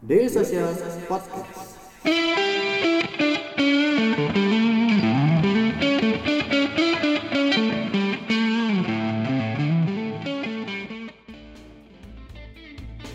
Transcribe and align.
Daily 0.00 0.32
Social 0.32 0.72
Podcast. 1.04 1.76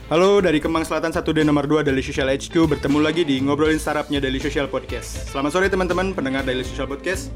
Halo 0.05 0.37
dari 0.37 0.61
Kemang 0.61 0.85
Selatan 0.85 1.09
1D 1.09 1.41
nomor 1.41 1.65
2 1.65 1.81
Daily 1.81 2.05
Social 2.05 2.29
HQ 2.29 2.53
Bertemu 2.53 3.01
lagi 3.01 3.25
di 3.25 3.41
Ngobrolin 3.41 3.81
Startupnya 3.81 4.21
Daily 4.21 4.37
Social 4.37 4.69
Podcast 4.69 5.33
Selamat 5.33 5.57
sore 5.57 5.65
teman-teman 5.73 6.13
pendengar 6.13 6.45
Daily 6.45 6.61
Social 6.61 6.85
Podcast 6.85 7.33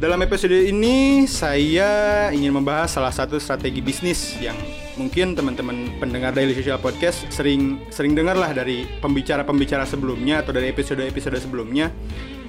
Dalam 0.00 0.24
episode 0.24 0.56
ini 0.56 1.28
saya 1.28 2.32
ingin 2.32 2.56
membahas 2.56 2.96
salah 2.96 3.12
satu 3.12 3.36
strategi 3.36 3.84
bisnis 3.84 4.40
Yang 4.40 4.79
mungkin 4.98 5.38
teman-teman 5.38 6.00
pendengar 6.02 6.34
Daily 6.34 6.56
Social 6.56 6.80
Podcast 6.82 7.28
sering 7.30 7.82
sering 7.92 8.16
dengar 8.18 8.34
lah 8.34 8.50
dari 8.50 8.88
pembicara-pembicara 8.98 9.86
sebelumnya 9.86 10.42
Atau 10.42 10.50
dari 10.50 10.72
episode-episode 10.72 11.38
sebelumnya 11.38 11.92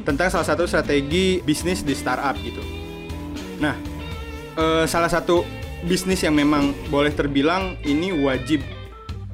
Tentang 0.01 0.33
salah 0.33 0.47
satu 0.47 0.65
strategi 0.65 1.43
bisnis 1.45 1.85
di 1.85 1.93
startup 1.93 2.33
gitu 2.41 2.81
Nah, 3.61 3.77
eh, 4.57 4.85
salah 4.89 5.07
satu 5.07 5.45
bisnis 5.85 6.25
yang 6.25 6.33
memang 6.33 6.73
boleh 6.89 7.13
terbilang 7.13 7.77
ini 7.85 8.09
wajib 8.09 8.65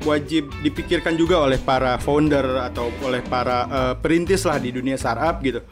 wajib 0.05 0.47
dipikirkan 0.61 1.17
juga 1.17 1.41
oleh 1.43 1.57
para 1.57 1.97
founder 1.97 2.63
atau 2.67 2.91
oleh 3.01 3.23
para 3.23 3.57
eh, 3.67 3.93
perintis 3.97 4.43
lah 4.43 4.59
di 4.59 4.75
dunia 4.75 4.99
startup 4.99 5.39
gitu. 5.39 5.63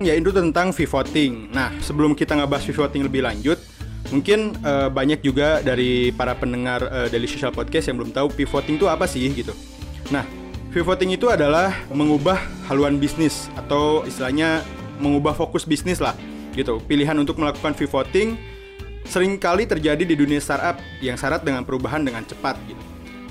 Yaitu 0.00 0.32
tentang 0.32 0.72
pivoting. 0.72 1.52
Nah, 1.52 1.76
sebelum 1.80 2.16
kita 2.16 2.32
ngebahas 2.32 2.64
pivoting 2.64 3.04
lebih 3.04 3.20
lanjut, 3.20 3.60
mungkin 4.08 4.56
eh, 4.64 4.88
banyak 4.88 5.20
juga 5.20 5.60
dari 5.60 6.08
para 6.16 6.32
pendengar 6.32 6.80
eh, 6.88 7.08
Daily 7.12 7.28
Social 7.28 7.52
Podcast 7.52 7.92
yang 7.92 8.00
belum 8.00 8.16
tahu 8.16 8.32
pivoting 8.32 8.80
itu 8.80 8.88
apa 8.88 9.04
sih 9.04 9.28
gitu. 9.28 9.52
Nah, 10.08 10.24
pivoting 10.72 11.12
itu 11.12 11.28
adalah 11.28 11.76
mengubah 11.92 12.40
haluan 12.72 12.96
bisnis 12.96 13.52
atau 13.60 14.02
istilahnya 14.08 14.64
mengubah 14.98 15.36
fokus 15.36 15.68
bisnis 15.68 16.00
lah 16.00 16.16
gitu. 16.56 16.80
Pilihan 16.88 17.14
untuk 17.20 17.36
melakukan 17.36 17.76
pivoting 17.76 18.40
sering 19.04 19.40
kali 19.40 19.64
terjadi 19.64 20.02
di 20.02 20.14
dunia 20.16 20.38
startup 20.42 20.80
yang 21.00 21.16
syarat 21.16 21.44
dengan 21.44 21.64
perubahan 21.64 22.00
dengan 22.00 22.24
cepat 22.24 22.56
gitu. 22.68 22.82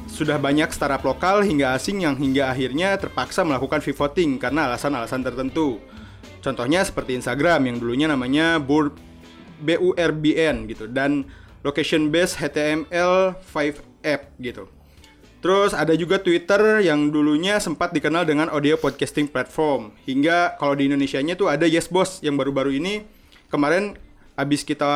Sudah 0.10 0.42
banyak 0.42 0.74
startup 0.74 1.06
lokal 1.06 1.46
hingga 1.46 1.78
asing 1.78 2.02
yang 2.02 2.18
hingga 2.18 2.50
akhirnya 2.50 2.98
terpaksa 2.98 3.46
melakukan 3.46 3.80
pivoting 3.80 4.42
karena 4.42 4.68
alasan-alasan 4.68 5.22
tertentu. 5.22 5.80
Contohnya 6.40 6.84
seperti 6.84 7.20
Instagram 7.20 7.68
yang 7.68 7.78
dulunya 7.78 8.08
namanya 8.08 8.58
BURBN 9.60 10.68
gitu 10.72 10.88
dan 10.88 11.28
location 11.64 12.08
based 12.08 12.40
HTML5 12.40 13.56
app 14.04 14.22
gitu. 14.40 14.72
Terus 15.40 15.72
ada 15.72 15.96
juga 15.96 16.20
Twitter 16.20 16.84
yang 16.84 17.16
dulunya 17.16 17.64
sempat 17.64 17.96
dikenal 17.96 18.28
dengan 18.28 18.52
audio 18.52 18.76
podcasting 18.76 19.32
platform. 19.32 19.96
Hingga 20.04 20.60
kalau 20.60 20.76
di 20.76 20.92
Indonesianya 20.92 21.40
tuh 21.40 21.48
ada 21.48 21.64
Yes 21.64 21.88
Boss 21.88 22.20
yang 22.20 22.36
baru-baru 22.36 22.76
ini 22.76 23.08
kemarin 23.48 23.96
habis 24.36 24.68
kita 24.68 24.92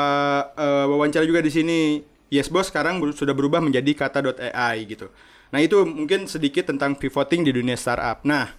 eh, 0.56 0.86
wawancara 0.92 1.24
juga 1.24 1.40
di 1.40 1.52
sini. 1.52 1.80
Yes 2.28 2.52
Boss 2.52 2.74
sekarang 2.74 3.00
ber- 3.00 3.16
sudah 3.16 3.32
berubah 3.32 3.64
menjadi 3.64 3.94
kata.ai 3.96 4.84
gitu. 4.84 5.08
Nah, 5.54 5.62
itu 5.62 5.86
mungkin 5.86 6.26
sedikit 6.26 6.66
tentang 6.66 6.98
pivoting 6.98 7.46
di 7.46 7.54
dunia 7.54 7.78
startup. 7.78 8.26
Nah, 8.26 8.50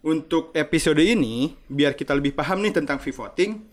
untuk 0.00 0.54
episode 0.54 1.02
ini 1.02 1.58
biar 1.66 1.98
kita 1.98 2.14
lebih 2.14 2.32
paham 2.38 2.62
nih 2.62 2.70
tentang 2.70 3.02
pivoting, 3.02 3.66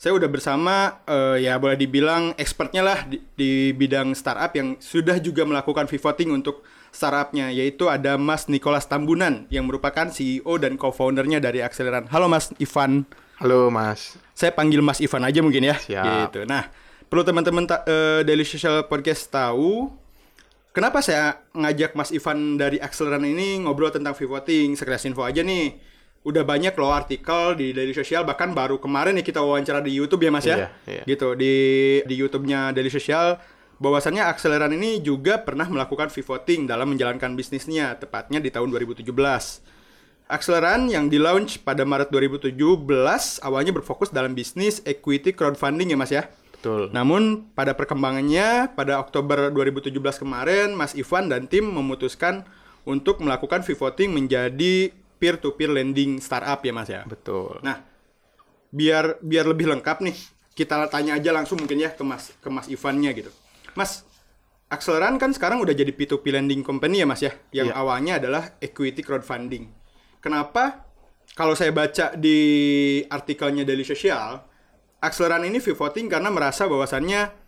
saya 0.00 0.16
udah 0.16 0.32
bersama 0.32 1.04
eh, 1.04 1.44
ya 1.44 1.60
boleh 1.60 1.76
dibilang 1.76 2.32
expertnya 2.40 2.80
lah 2.80 3.04
di, 3.04 3.20
di 3.36 3.76
bidang 3.76 4.16
startup 4.16 4.48
yang 4.56 4.80
sudah 4.80 5.20
juga 5.20 5.44
melakukan 5.44 5.84
pivoting 5.84 6.32
untuk 6.32 6.64
startupnya 6.88 7.52
yaitu 7.52 7.84
ada 7.84 8.16
Mas 8.16 8.48
Nicholas 8.48 8.88
Tambunan 8.88 9.44
yang 9.52 9.68
merupakan 9.68 10.08
CEO 10.08 10.56
dan 10.56 10.80
co-foundernya 10.80 11.44
dari 11.44 11.60
Acceleran. 11.60 12.08
Halo 12.08 12.32
Mas 12.32 12.48
Ivan. 12.56 13.04
Halo 13.44 13.68
Mas. 13.68 14.16
Saya 14.32 14.56
panggil 14.56 14.80
Mas 14.80 15.04
Ivan 15.04 15.20
aja 15.20 15.44
mungkin 15.44 15.68
ya. 15.68 15.76
Siap. 15.76 16.32
Gitu. 16.32 16.48
Nah, 16.48 16.72
perlu 17.12 17.20
teman-teman 17.20 17.68
ta- 17.68 17.84
eh, 17.84 18.24
Daily 18.24 18.48
Social 18.48 18.88
Podcast 18.88 19.28
tahu 19.28 19.92
kenapa 20.72 21.04
saya 21.04 21.44
ngajak 21.52 21.92
Mas 21.92 22.08
Ivan 22.08 22.56
dari 22.56 22.80
Acceleran 22.80 23.28
ini 23.28 23.68
ngobrol 23.68 23.92
tentang 23.92 24.16
pivoting. 24.16 24.80
Sekelas 24.80 25.04
info 25.04 25.28
aja 25.28 25.44
nih. 25.44 25.89
Udah 26.20 26.44
banyak 26.44 26.76
loh 26.76 26.92
artikel 26.92 27.56
di 27.56 27.72
Daily 27.72 27.96
Social 27.96 28.28
bahkan 28.28 28.52
baru 28.52 28.76
kemarin 28.76 29.16
nih 29.16 29.24
kita 29.24 29.40
wawancara 29.40 29.80
di 29.80 29.96
YouTube 29.96 30.20
ya 30.20 30.30
Mas 30.32 30.44
ya. 30.44 30.56
Iya, 30.56 30.68
iya. 30.84 31.02
Gitu 31.08 31.32
di 31.32 31.54
di 32.04 32.14
YouTube-nya 32.20 32.76
Daily 32.76 32.92
Social 32.92 33.40
bahwasannya 33.80 34.28
Acceleran 34.28 34.76
ini 34.76 35.00
juga 35.00 35.40
pernah 35.40 35.64
melakukan 35.64 36.12
pivoting 36.12 36.68
dalam 36.68 36.92
menjalankan 36.92 37.32
bisnisnya 37.32 37.96
tepatnya 37.96 38.36
di 38.36 38.52
tahun 38.52 38.68
2017. 38.68 39.08
Acceleran 40.30 40.92
yang 40.92 41.08
di-launch 41.08 41.64
pada 41.64 41.82
Maret 41.88 42.12
2017 42.12 42.54
awalnya 43.40 43.72
berfokus 43.74 44.12
dalam 44.12 44.36
bisnis 44.36 44.84
equity 44.84 45.32
crowdfunding 45.32 45.90
ya 45.90 45.98
Mas 45.98 46.12
ya. 46.12 46.28
Betul. 46.60 46.92
Namun 46.92 47.48
pada 47.56 47.72
perkembangannya 47.72 48.76
pada 48.76 49.00
Oktober 49.00 49.48
2017 49.48 49.96
kemarin 50.20 50.76
Mas 50.76 50.92
Ivan 50.92 51.32
dan 51.32 51.48
tim 51.48 51.64
memutuskan 51.64 52.44
untuk 52.84 53.24
melakukan 53.24 53.64
pivoting 53.64 54.12
menjadi 54.12 54.92
peer-to-peer 55.20 55.68
lending 55.70 56.16
startup 56.18 56.64
ya 56.64 56.72
Mas 56.72 56.88
ya. 56.88 57.04
Betul. 57.04 57.60
Nah, 57.60 57.84
biar 58.72 59.20
biar 59.20 59.44
lebih 59.44 59.68
lengkap 59.68 60.00
nih, 60.00 60.16
kita 60.56 60.88
tanya 60.88 61.20
aja 61.20 61.30
langsung 61.30 61.60
mungkin 61.60 61.76
ya 61.76 61.92
ke 61.92 62.00
Mas 62.00 62.32
ke 62.40 62.48
Mas 62.48 62.66
Ivannya 62.66 63.12
gitu. 63.12 63.30
Mas, 63.76 64.08
Acceleran 64.70 65.18
kan 65.18 65.34
sekarang 65.34 65.58
udah 65.58 65.74
jadi 65.74 65.90
P2P 65.90 66.30
lending 66.30 66.62
company 66.62 67.02
ya 67.02 67.06
Mas 67.06 67.20
ya, 67.20 67.34
yang 67.50 67.74
Iya. 67.74 67.74
awalnya 67.74 68.22
adalah 68.22 68.54
equity 68.62 69.02
crowdfunding. 69.02 69.66
Kenapa? 70.22 70.86
Kalau 71.34 71.58
saya 71.58 71.74
baca 71.74 72.14
di 72.14 72.38
artikelnya 73.06 73.66
Daily 73.66 73.82
Social, 73.82 74.46
Acceleran 75.00 75.42
ini 75.48 75.58
pivoting 75.58 76.06
karena 76.06 76.28
merasa 76.30 76.68
bahwasannya 76.68 77.39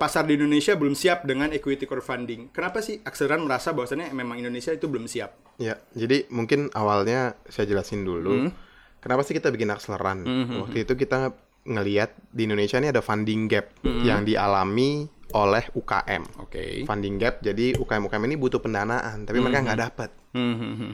pasar 0.00 0.24
di 0.24 0.40
Indonesia 0.40 0.72
belum 0.72 0.96
siap 0.96 1.28
dengan 1.28 1.52
equity 1.52 1.84
crowdfunding. 1.84 2.48
Kenapa 2.50 2.80
sih 2.80 3.04
Acceleran 3.04 3.44
merasa 3.44 3.76
bahwasannya 3.76 4.08
memang 4.10 4.40
Indonesia 4.40 4.72
itu 4.72 4.88
belum 4.88 5.04
siap? 5.04 5.36
Ya, 5.60 5.76
jadi 5.92 6.24
mungkin 6.32 6.72
awalnya 6.72 7.36
saya 7.52 7.68
jelasin 7.68 8.08
dulu. 8.08 8.48
Hmm. 8.48 8.50
Kenapa 8.98 9.20
sih 9.22 9.36
kita 9.36 9.52
bikin 9.52 9.68
akseleran? 9.68 10.24
Waktu 10.64 10.88
itu 10.88 10.96
kita 10.96 11.36
ngeliat 11.68 12.16
di 12.32 12.48
Indonesia 12.48 12.80
ini 12.80 12.88
ada 12.88 13.04
funding 13.04 13.44
gap 13.44 13.68
Hmm. 13.84 14.00
yang 14.00 14.24
dialami 14.24 15.04
oleh 15.30 15.68
UKM. 15.76 16.22
Oke. 16.40 16.82
Funding 16.82 17.20
gap, 17.20 17.38
jadi 17.38 17.76
UKM-UKM 17.76 18.24
ini 18.24 18.34
butuh 18.34 18.58
pendanaan, 18.58 19.28
tapi 19.28 19.38
mereka 19.38 19.62
nggak 19.62 19.80
dapat. 19.80 20.10
Hmm, 20.32 20.56
hmm, 20.56 20.74
hmm. 20.74 20.92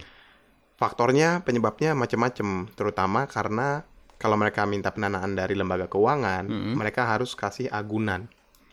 Faktornya, 0.77 1.41
penyebabnya 1.41 1.97
macam-macam, 1.97 2.69
terutama 2.77 3.25
karena 3.25 3.87
kalau 4.21 4.37
mereka 4.37 4.69
minta 4.69 4.93
pendanaan 4.93 5.33
dari 5.33 5.56
lembaga 5.56 5.88
keuangan, 5.88 6.44
Hmm. 6.50 6.75
mereka 6.77 7.09
harus 7.09 7.33
kasih 7.33 7.73
agunan. 7.73 8.28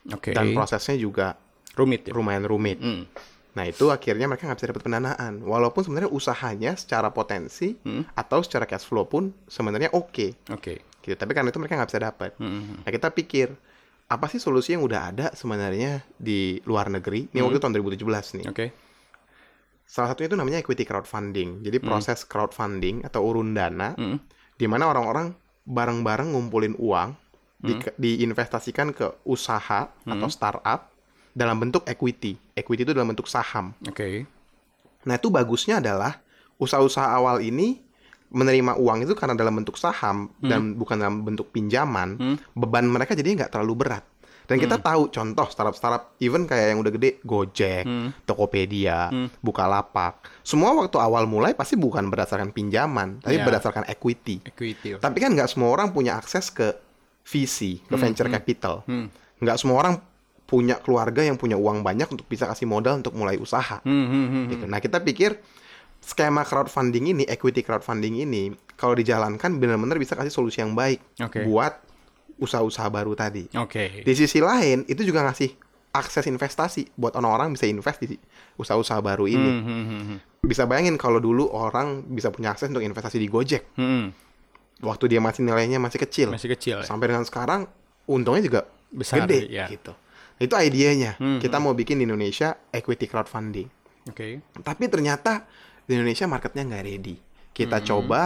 Oke. 0.09 0.33
Dan 0.33 0.51
prosesnya 0.51 0.95
juga 0.95 1.39
Rumit 1.73 2.09
ya. 2.09 2.13
lumayan 2.13 2.43
rumit. 2.43 2.77
Hmm. 2.77 3.07
Nah 3.53 3.63
itu 3.63 3.87
akhirnya 3.87 4.25
mereka 4.25 4.45
nggak 4.45 4.57
bisa 4.57 4.69
dapat 4.69 4.83
pendanaan. 4.83 5.33
Walaupun 5.41 5.81
sebenarnya 5.81 6.09
usahanya 6.09 6.73
secara 6.73 7.09
potensi 7.09 7.77
Hmm. 7.79 8.03
atau 8.11 8.41
secara 8.41 8.65
cash 8.65 8.83
flow 8.83 9.05
pun 9.05 9.31
sebenarnya 9.45 9.89
oke. 9.91 10.49
Oke. 10.49 10.81
Gitu. 10.99 11.13
Tapi 11.13 11.31
karena 11.31 11.49
itu 11.49 11.59
mereka 11.59 11.77
nggak 11.77 11.89
bisa 11.89 12.01
dapat. 12.01 12.31
Hmm. 12.37 12.81
Nah 12.81 12.89
kita 12.89 13.09
pikir 13.09 13.53
apa 14.03 14.25
sih 14.27 14.37
solusi 14.37 14.73
yang 14.73 14.81
udah 14.81 15.01
ada 15.07 15.25
sebenarnya 15.31 16.03
di 16.13 16.59
luar 16.63 16.89
negeri? 16.89 17.29
Ini 17.29 17.39
Hmm. 17.39 17.47
waktu 17.47 17.59
tahun 17.59 17.73
2017 17.73 18.35
nih. 18.35 18.45
Oke. 18.49 18.65
Salah 19.83 20.09
satunya 20.09 20.27
itu 20.27 20.37
namanya 20.37 20.57
equity 20.57 20.83
crowdfunding. 20.83 21.61
Jadi 21.61 21.77
proses 21.79 22.23
crowdfunding 22.23 23.03
atau 23.03 23.21
urun 23.21 23.53
dana, 23.53 23.93
Hmm. 23.93 24.17
di 24.55 24.65
mana 24.65 24.89
orang-orang 24.89 25.35
bareng-bareng 25.63 26.33
ngumpulin 26.33 26.73
uang, 26.75 27.13
di- 27.63 27.79
diinvestasikan 27.97 28.91
ke 28.91 29.23
usaha 29.23 29.87
atau 29.87 30.27
startup 30.27 30.91
dalam 31.31 31.57
bentuk 31.57 31.81
equity. 31.83 32.35
Equity 32.51 32.83
itu 32.83 32.91
dalam 32.91 33.09
bentuk 33.09 33.25
saham. 33.25 33.71
Oke. 33.83 34.27
Nah 35.03 35.15
itu 35.15 35.27
bagusnya 35.27 35.79
adalah 35.79 36.19
usaha-usaha 36.55 37.07
awal 37.09 37.39
ini 37.39 37.81
menerima 38.29 38.75
uang 38.75 39.03
itu 39.03 39.13
karena 39.13 39.33
dalam 39.33 39.53
bentuk 39.53 39.75
saham 39.75 40.29
dan 40.39 40.73
bukan 40.73 40.97
dalam 40.97 41.21
bentuk 41.21 41.49
pinjaman, 41.49 42.17
beban 42.51 42.83
mereka 42.83 43.13
jadi 43.13 43.33
nggak 43.35 43.51
terlalu 43.51 43.75
berat. 43.79 44.03
Dan 44.43 44.59
kita 44.59 44.75
tahu 44.77 45.07
contoh 45.07 45.47
startup-startup 45.47 46.19
even 46.19 46.43
kayak 46.43 46.67
yang 46.69 46.79
udah 46.79 46.91
gede 46.91 47.23
Gojek, 47.23 47.87
Tokopedia, 48.27 49.07
Bukalapak, 49.39 50.19
semua 50.41 50.73
waktu 50.73 50.97
awal 50.97 51.23
mulai 51.23 51.53
pasti 51.53 51.75
bukan 51.75 52.07
berdasarkan 52.07 52.49
pinjaman, 52.49 53.19
tapi 53.19 53.37
Ya. 53.37 53.45
berdasarkan 53.45 53.85
equity. 53.85 54.43
Equity. 54.43 54.97
Tapi 54.97 55.17
kan 55.17 55.31
nggak 55.31 55.47
semua 55.47 55.69
orang 55.69 55.89
punya 55.89 56.17
akses 56.17 56.49
ke 56.49 56.75
VC, 57.23 57.81
ke 57.83 57.95
venture 57.95 58.29
capital. 58.29 58.83
Nggak 59.39 59.57
semua 59.59 59.79
orang 59.79 59.95
punya 60.43 60.77
keluarga 60.77 61.25
yang 61.25 61.39
punya 61.39 61.57
uang 61.57 61.81
banyak 61.81 62.05
untuk 62.13 62.27
bisa 62.29 62.45
kasih 62.45 62.69
modal 62.69 63.01
untuk 63.01 63.15
mulai 63.17 63.39
usaha 63.41 63.81
Hmm, 63.81 64.05
hmm, 64.05 64.25
hmm. 64.29 64.45
gitu. 64.53 64.65
Nah, 64.69 64.77
kita 64.77 65.01
pikir 65.01 65.39
skema 66.03 66.43
crowdfunding 66.43 67.15
ini, 67.15 67.23
equity 67.25 67.63
crowdfunding 67.63 68.21
ini, 68.21 68.53
kalau 68.75 68.93
dijalankan 68.93 69.57
benar-benar 69.57 69.97
bisa 69.97 70.13
kasih 70.13 70.29
solusi 70.29 70.59
yang 70.61 70.75
baik 70.75 70.99
Oke. 71.23 71.47
buat 71.47 71.79
usaha-usaha 72.37 72.85
baru 72.91 73.15
tadi. 73.15 73.47
Oke. 73.55 74.03
Di 74.03 74.13
sisi 74.13 74.43
lain, 74.43 74.83
itu 74.85 75.01
juga 75.01 75.23
ngasih 75.25 75.55
akses 75.93 76.25
investasi 76.25 76.91
buat 76.97 77.13
orang-orang 77.13 77.53
bisa 77.53 77.69
invest 77.69 78.01
di 78.03 78.17
usaha-usaha 78.57 78.99
baru 78.99 79.29
ini. 79.29 79.49
Hmm, 79.57 79.63
hmm, 79.63 79.83
hmm, 79.85 80.03
hmm. 80.03 80.17
bisa 80.43 80.67
bayangin 80.67 80.99
kalau 80.99 81.23
dulu 81.23 81.47
orang 81.49 82.03
bisa 82.11 82.27
punya 82.33 82.51
akses 82.51 82.67
untuk 82.67 82.83
investasi 82.83 83.15
di 83.15 83.31
Gojek 83.31 83.63
Hmm, 83.79 84.11
waktu 84.83 85.07
dia 85.07 85.19
masih 85.19 85.41
nilainya 85.41 85.79
masih 85.79 85.97
kecil. 85.97 86.27
masih 86.29 86.51
kecil 86.51 86.75
ya. 86.79 86.85
Sampai 86.85 87.07
dengan 87.07 87.23
sekarang 87.23 87.65
untungnya 88.05 88.43
juga 88.43 88.61
Besar, 88.89 89.23
gede 89.23 89.47
ya. 89.49 89.65
gitu. 89.67 89.95
Itu 90.35 90.53
idenya. 90.53 91.15
Hmm, 91.15 91.39
Kita 91.39 91.57
mau 91.57 91.71
bikin 91.71 91.97
di 91.97 92.03
Indonesia 92.03 92.53
equity 92.69 93.07
crowdfunding. 93.07 93.67
Oke. 94.05 94.43
Tapi 94.53 94.83
ternyata 94.85 95.47
di 95.81 95.95
Indonesia 95.95 96.27
marketnya 96.27 96.63
nggak 96.65 96.83
ready. 96.83 97.15
Kita 97.49 97.79
Hmm. 97.79 97.85
coba, 97.85 98.21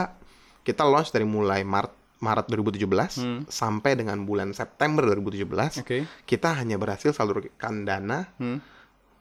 kita 0.62 0.82
launch 0.82 1.10
dari 1.10 1.24
mulai 1.24 1.62
Maret 1.62 1.94
Maret 2.18 2.50
2017 2.50 3.14
Hmm. 3.16 3.46
sampai 3.46 3.94
dengan 3.94 4.18
bulan 4.20 4.50
September 4.50 5.06
2017, 5.06 5.78
Oke. 5.78 6.10
kita 6.26 6.58
hanya 6.58 6.74
berhasil 6.76 7.14
salurkan 7.14 7.86
dana 7.86 8.26
Hmm, 8.36 8.58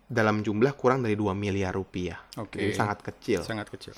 dalam 0.03 0.41
jumlah 0.41 0.73
kurang 0.73 1.03
dari 1.03 1.12
2 1.12 1.35
miliar 1.35 1.75
rupiah. 1.75 2.17
Oke. 2.37 2.56
Jadi 2.56 2.73
sangat 2.73 3.05
kecil. 3.05 3.44
sangat 3.44 3.69
kecil. 3.69 3.93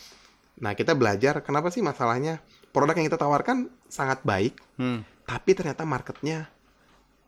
Nah, 0.58 0.72
kita 0.72 0.92
belajar 0.92 1.40
kenapa 1.40 1.68
sih 1.68 1.80
masalahnya 1.80 2.42
produk 2.68 2.94
yang 2.94 3.06
kita 3.06 3.16
tawarkan 3.16 3.56
sangat 3.86 4.22
baik, 4.22 4.58
Hmm, 4.74 5.06
tapi 5.22 5.52
ternyata 5.52 5.82
marketnya 5.82 6.50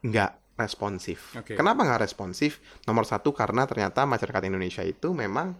nggak 0.01 0.57
responsif. 0.57 1.33
Oke. 1.35 1.55
Kenapa 1.55 1.83
nggak 1.83 2.03
responsif? 2.03 2.59
Nomor 2.85 3.05
satu 3.05 3.31
karena 3.31 3.65
ternyata 3.65 4.05
masyarakat 4.05 4.43
Indonesia 4.45 4.83
itu 4.83 5.11
memang 5.11 5.57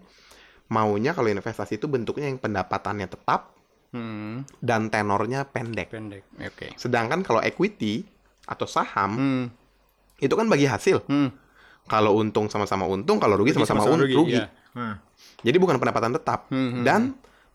maunya 0.67 1.11
kalau 1.11 1.27
investasi 1.27 1.77
itu 1.77 1.87
bentuknya 1.87 2.27
yang 2.27 2.39
pendapatannya 2.39 3.07
tetap 3.07 3.57
hmm, 3.91 4.47
dan 4.59 4.87
tenornya 4.87 5.43
pendek. 5.45 5.91
pendek. 5.91 6.23
Oke. 6.39 6.75
Sedangkan 6.77 7.23
kalau 7.23 7.41
equity 7.41 8.05
atau 8.45 8.67
saham 8.67 9.11
Hmm, 9.13 9.45
itu 10.19 10.33
kan 10.33 10.47
bagi 10.47 10.67
hasil. 10.67 11.03
hmm. 11.03 11.31
Kalau 11.87 12.15
untung 12.15 12.47
sama-sama 12.47 12.87
untung, 12.87 13.19
kalau 13.19 13.35
rugi 13.35 13.51
sama-sama 13.51 13.83
un- 13.83 14.05
rugi. 14.05 14.37
iya. 14.37 14.47
Hmm. 14.71 14.95
Jadi 15.43 15.57
bukan 15.59 15.75
pendapatan 15.77 16.15
tetap 16.15 16.47
Hmm, 16.47 16.71
hmm, 16.71 16.85
dan 16.85 17.01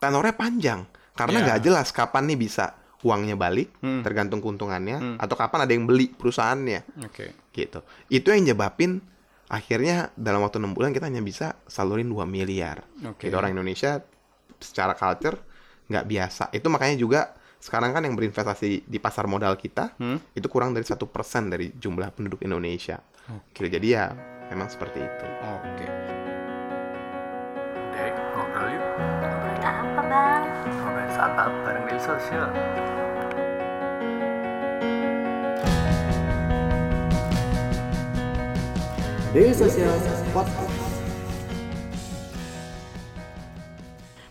tenornya 0.06 0.34
panjang 0.34 0.80
karena 1.12 1.38
Ya. 1.38 1.46
nggak 1.46 1.60
jelas 1.62 1.88
kapan 1.90 2.28
nih 2.28 2.40
bisa 2.40 2.66
uangnya 3.02 3.34
balik, 3.34 3.70
Hmm. 3.80 4.02
tergantung 4.02 4.42
keuntungannya 4.42 4.98
Hmm. 4.98 5.18
atau 5.18 5.36
kapan 5.36 5.64
ada 5.64 5.72
yang 5.72 5.86
beli 5.86 6.10
perusahaannya. 6.10 7.06
Oke. 7.06 7.34
gitu. 7.52 7.80
Itu 8.08 8.30
yang 8.30 8.52
nyebabin 8.52 9.00
akhirnya 9.46 10.12
dalam 10.14 10.42
waktu 10.42 10.58
enam 10.58 10.74
bulan 10.74 10.90
kita 10.90 11.06
hanya 11.06 11.22
bisa 11.22 11.56
salurin 11.64 12.10
2 12.10 12.26
miliar. 12.26 12.84
Gitu, 13.16 13.32
orang 13.32 13.54
Indonesia 13.54 14.04
secara 14.58 14.92
culture 14.92 15.40
nggak 15.86 16.04
biasa. 16.04 16.44
Itu 16.52 16.68
makanya 16.68 16.98
juga 16.98 17.22
sekarang 17.58 17.94
kan 17.94 18.04
yang 18.04 18.14
berinvestasi 18.14 18.84
di 18.84 18.98
pasar 18.98 19.26
modal 19.26 19.56
kita 19.56 19.96
Hmm. 19.96 20.20
itu 20.34 20.46
kurang 20.46 20.74
dari 20.74 20.84
satu 20.84 21.06
persen 21.06 21.48
dari 21.48 21.72
jumlah 21.72 22.12
penduduk 22.12 22.42
Indonesia. 22.42 23.00
Gitu, 23.50 23.70
jadi 23.72 23.88
ya 23.88 24.06
memang 24.50 24.68
seperti 24.68 25.00
itu. 25.00 25.26
Oke. 25.48 25.86
Dek, 25.86 26.15
Startup 31.26 31.50
bareng 31.66 31.90
Daily 31.90 32.02
Social. 32.06 32.48
Daily 39.34 39.56
Social 39.58 39.94
Podcast. 40.30 40.78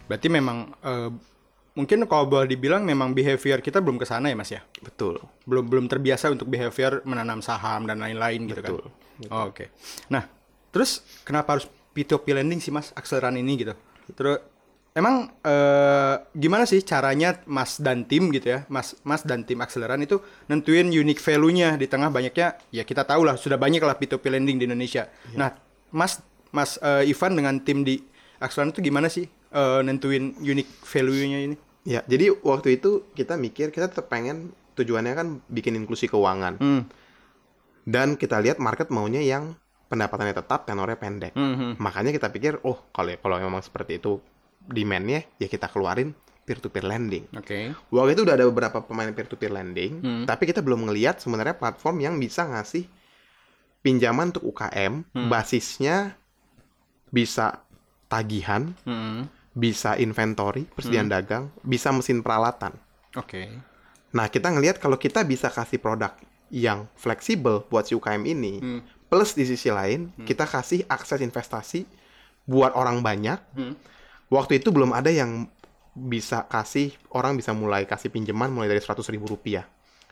Berarti 0.07 0.29
memang 0.31 0.71
eh, 0.87 1.11
mungkin 1.75 2.07
kalau 2.07 2.31
boleh 2.31 2.47
dibilang 2.47 2.87
memang 2.87 3.11
behavior 3.11 3.59
kita 3.59 3.83
belum 3.83 3.99
ke 3.99 4.07
sana 4.07 4.31
ya 4.31 4.39
Mas 4.39 4.55
ya? 4.55 4.63
Betul. 4.79 5.19
Belum 5.51 5.67
belum 5.67 5.91
terbiasa 5.91 6.31
untuk 6.31 6.47
behavior 6.47 7.03
menanam 7.03 7.43
saham 7.43 7.91
dan 7.91 7.99
lain-lain 7.99 8.47
gitu 8.47 8.63
Betul. 8.63 8.87
kan. 8.87 9.35
Oh, 9.35 9.51
Oke. 9.51 9.75
Nah, 10.15 10.31
terus 10.71 11.03
kenapa 11.27 11.59
harus 11.59 11.67
P2P 11.91 12.39
lending 12.39 12.63
sih 12.63 12.71
Mas 12.71 12.95
akseleran 12.95 13.35
ini 13.35 13.67
gitu? 13.67 13.75
Terus 14.15 14.54
emang 14.95 15.27
eh, 15.43 16.15
gimana 16.39 16.65
sih 16.65 16.81
caranya 16.87 17.43
Mas 17.51 17.83
dan 17.83 18.07
tim 18.07 18.31
gitu 18.31 18.55
ya, 18.55 18.59
Mas 18.71 18.95
Mas 19.03 19.27
dan 19.27 19.43
tim 19.43 19.59
akseleran 19.59 20.01
itu 20.07 20.23
nentuin 20.47 20.87
unique 20.89 21.21
value-nya 21.21 21.75
di 21.75 21.91
tengah 21.91 22.09
banyaknya 22.15 22.57
ya 22.71 22.87
kita 22.87 23.03
tahu 23.03 23.27
lah 23.27 23.35
sudah 23.35 23.59
banyak 23.59 23.83
lah 23.83 23.99
P2P 23.99 24.25
lending 24.31 24.63
di 24.63 24.65
Indonesia. 24.71 25.11
Nah, 25.35 25.53
Mas 25.91 26.23
Mas 26.55 26.79
eh, 26.79 27.11
Ivan 27.11 27.35
dengan 27.35 27.59
tim 27.61 27.83
di 27.83 27.99
akseleran 28.39 28.71
itu 28.71 28.81
gimana 28.87 29.11
sih 29.11 29.27
eh, 29.31 29.81
nentuin 29.83 30.39
unique 30.39 30.71
value-nya 30.87 31.39
ini? 31.51 31.57
Ya, 31.85 32.01
jadi 32.09 32.33
waktu 32.41 32.81
itu 32.81 33.05
kita 33.13 33.37
mikir 33.37 33.69
kita 33.69 33.93
tetap 33.93 34.09
pengen 34.09 34.57
tujuannya 34.79 35.13
kan 35.13 35.27
bikin 35.51 35.77
inklusi 35.77 36.09
keuangan. 36.09 36.57
Hmm. 36.57 36.83
Dan 37.85 38.17
kita 38.17 38.41
lihat 38.41 38.57
market 38.57 38.89
maunya 38.89 39.21
yang 39.21 39.61
pendapatannya 39.93 40.33
tetap, 40.33 40.65
tenornya 40.65 40.97
pendek. 40.97 41.37
Hmm, 41.37 41.55
hmm. 41.55 41.73
Makanya 41.77 42.17
kita 42.17 42.33
pikir, 42.33 42.65
oh 42.65 42.81
kalau 42.97 43.13
kalau 43.21 43.37
memang 43.37 43.61
seperti 43.61 44.01
itu 44.01 44.19
demand-nya, 44.65 45.25
ya 45.37 45.49
kita 45.49 45.69
keluarin 45.69 46.13
peer-to-peer 46.45 46.85
lending. 46.85 47.25
Oke. 47.37 47.73
Waktu 47.89 48.11
itu 48.13 48.23
udah 48.29 48.35
ada 48.37 48.45
beberapa 48.45 48.85
pemain 48.85 49.09
peer-to-peer 49.09 49.49
lending, 49.49 49.93
Hmm. 50.01 50.25
tapi 50.29 50.45
kita 50.45 50.61
belum 50.61 50.89
ngelihat 50.89 51.21
sebenarnya 51.21 51.57
platform 51.57 51.97
yang 52.05 52.15
bisa 52.21 52.45
ngasih 52.45 52.85
pinjaman 53.81 54.33
untuk 54.33 54.45
UKM, 54.45 55.05
Hmm. 55.09 55.29
basisnya 55.29 56.17
bisa 57.09 57.65
tagihan, 58.09 58.77
Hmm. 58.85 59.29
bisa 59.57 59.97
inventory, 59.97 60.69
persediaan 60.69 61.09
dagang, 61.09 61.49
bisa 61.65 61.89
mesin 61.95 62.21
peralatan. 62.21 62.77
Oke. 63.17 63.49
Nah, 64.13 64.29
kita 64.29 64.51
ngelihat 64.51 64.79
kalau 64.79 65.01
kita 65.01 65.25
bisa 65.25 65.49
kasih 65.49 65.81
produk 65.81 66.13
yang 66.53 66.87
fleksibel 66.95 67.65
buat 67.67 67.89
si 67.89 67.97
UKM 67.97 68.23
ini, 68.27 68.61
Hmm. 68.61 68.81
plus 69.09 69.33
di 69.33 69.47
sisi 69.47 69.71
lain 69.71 70.13
kita 70.23 70.45
kasih 70.45 70.85
akses 70.91 71.23
investasi 71.23 71.87
buat 72.45 72.77
orang 72.77 73.01
banyak. 73.01 73.39
Hmm. 73.57 73.75
Waktu 74.35 74.59
itu 74.59 74.75
belum 74.75 74.91
ada 74.91 75.15
yang 75.15 75.47
bisa 75.95 76.51
kasih 76.51 76.91
orang 77.15 77.39
bisa 77.39 77.55
mulai 77.55 77.87
kasih 77.87 78.11
pinjaman 78.11 78.51
mulai 78.51 78.67
dari 78.67 78.83
100.000 78.83 79.15
ribu 79.15 79.31
rupiah. 79.31 79.63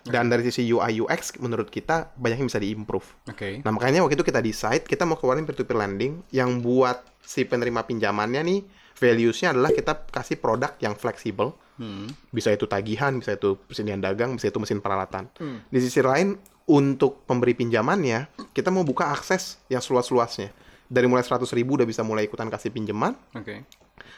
Dan 0.03 0.27
dari 0.31 0.43
sisi 0.47 0.67
UI 0.67 0.99
UX 1.03 1.39
menurut 1.39 1.71
kita 1.71 2.11
banyak 2.19 2.43
yang 2.43 2.49
bisa 2.51 2.59
diimprove. 2.59 3.07
Oke. 3.31 3.63
Nah 3.63 3.71
makanya 3.71 4.03
waktu 4.03 4.19
itu 4.19 4.27
kita 4.27 4.43
decide 4.43 4.83
kita 4.83 5.07
mau 5.07 5.15
keluarin 5.15 5.47
peer-to-peer 5.47 5.79
lending 5.79 6.27
yang 6.35 6.59
buat 6.59 7.03
si 7.23 7.47
penerima 7.47 7.87
pinjamannya 7.87 8.43
nih 8.43 8.61
values-nya 8.99 9.55
adalah 9.55 9.71
kita 9.71 10.07
kasih 10.11 10.43
produk 10.43 10.75
yang 10.83 10.99
fleksibel. 10.99 11.55
Hmm. 11.79 12.11
Bisa 12.35 12.51
itu 12.51 12.67
tagihan, 12.67 13.15
bisa 13.19 13.39
itu 13.39 13.59
persediaan 13.59 14.03
dagang, 14.03 14.35
bisa 14.35 14.51
itu 14.51 14.59
mesin 14.59 14.83
peralatan. 14.83 15.31
Hmm. 15.39 15.63
Di 15.71 15.79
sisi 15.79 16.03
lain 16.03 16.35
untuk 16.67 17.23
pemberi 17.27 17.55
pinjamannya 17.55 18.51
kita 18.55 18.75
mau 18.75 18.83
buka 18.83 19.11
akses 19.11 19.63
yang 19.71 19.83
seluas-luasnya. 19.83 20.51
Dari 20.93 21.07
mulai 21.07 21.23
100.000 21.23 21.47
ribu 21.55 21.79
udah 21.79 21.87
bisa 21.87 22.03
mulai 22.03 22.27
ikutan 22.27 22.51
kasih 22.51 22.75
pinjaman. 22.75 23.15
Oke. 23.39 23.67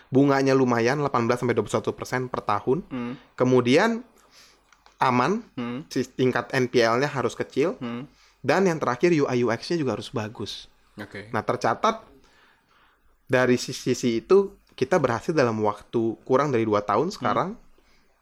Bunganya 0.09 0.55
lumayan 0.55 1.03
18 1.03 1.41
sampai 1.43 1.57
21 1.59 1.91
persen 1.93 2.21
per 2.31 2.41
tahun. 2.43 2.87
Hmm. 2.89 3.15
Kemudian 3.35 4.03
aman, 5.03 5.43
Hmm. 5.59 5.85
tingkat 5.91 6.49
NPL-nya 6.55 7.11
harus 7.11 7.35
kecil. 7.35 7.77
Hmm. 7.83 8.07
Dan 8.45 8.69
yang 8.69 8.77
terakhir 8.77 9.11
UI 9.11 9.43
UX-nya 9.43 9.81
juga 9.81 9.97
harus 9.97 10.13
bagus. 10.13 10.69
Oke. 11.01 11.33
Nah, 11.33 11.41
tercatat 11.41 12.05
dari 13.25 13.57
sisi, 13.57 13.97
itu 14.21 14.53
kita 14.77 15.01
berhasil 15.01 15.33
dalam 15.33 15.57
waktu 15.65 16.19
kurang 16.23 16.53
dari 16.53 16.67
dua 16.69 16.85
tahun 16.85 17.09
sekarang 17.09 17.57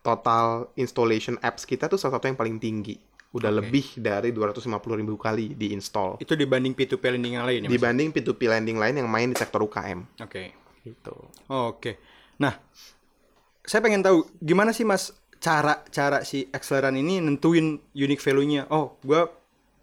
total 0.02 0.68
installation 0.76 1.38
apps 1.40 1.64
kita 1.64 1.88
tuh 1.88 1.96
salah 1.96 2.18
satu 2.18 2.28
yang 2.30 2.38
paling 2.38 2.58
tinggi. 2.58 2.98
Udah 3.32 3.48
Oke. 3.48 3.58
lebih 3.64 3.86
dari 3.96 4.28
250 4.28 4.68
ribu 5.00 5.16
kali 5.16 5.56
diinstall. 5.56 6.20
Itu 6.20 6.36
dibanding 6.36 6.76
P2P 6.76 7.16
lending 7.16 7.40
yang 7.40 7.46
lain 7.48 7.64
ya? 7.64 7.68
Dibanding 7.72 8.12
P2P 8.12 8.40
lending 8.44 8.76
lain 8.76 8.94
yang 9.00 9.08
main 9.08 9.32
di 9.32 9.36
sektor 9.40 9.64
UKM. 9.64 10.04
Oke. 10.20 10.52
Gitu. 10.82 11.14
Oh, 11.48 11.74
Oke. 11.74 11.98
Nah, 12.38 12.58
saya 13.62 13.80
pengen 13.80 14.02
tahu 14.02 14.26
gimana 14.42 14.74
sih 14.74 14.82
Mas 14.82 15.14
cara 15.38 15.82
cara 15.90 16.22
si 16.22 16.46
akseleran 16.50 16.94
ini 16.94 17.22
nentuin 17.22 17.78
unique 17.94 18.22
value-nya. 18.22 18.66
Oh, 18.70 18.98
gua 19.02 19.30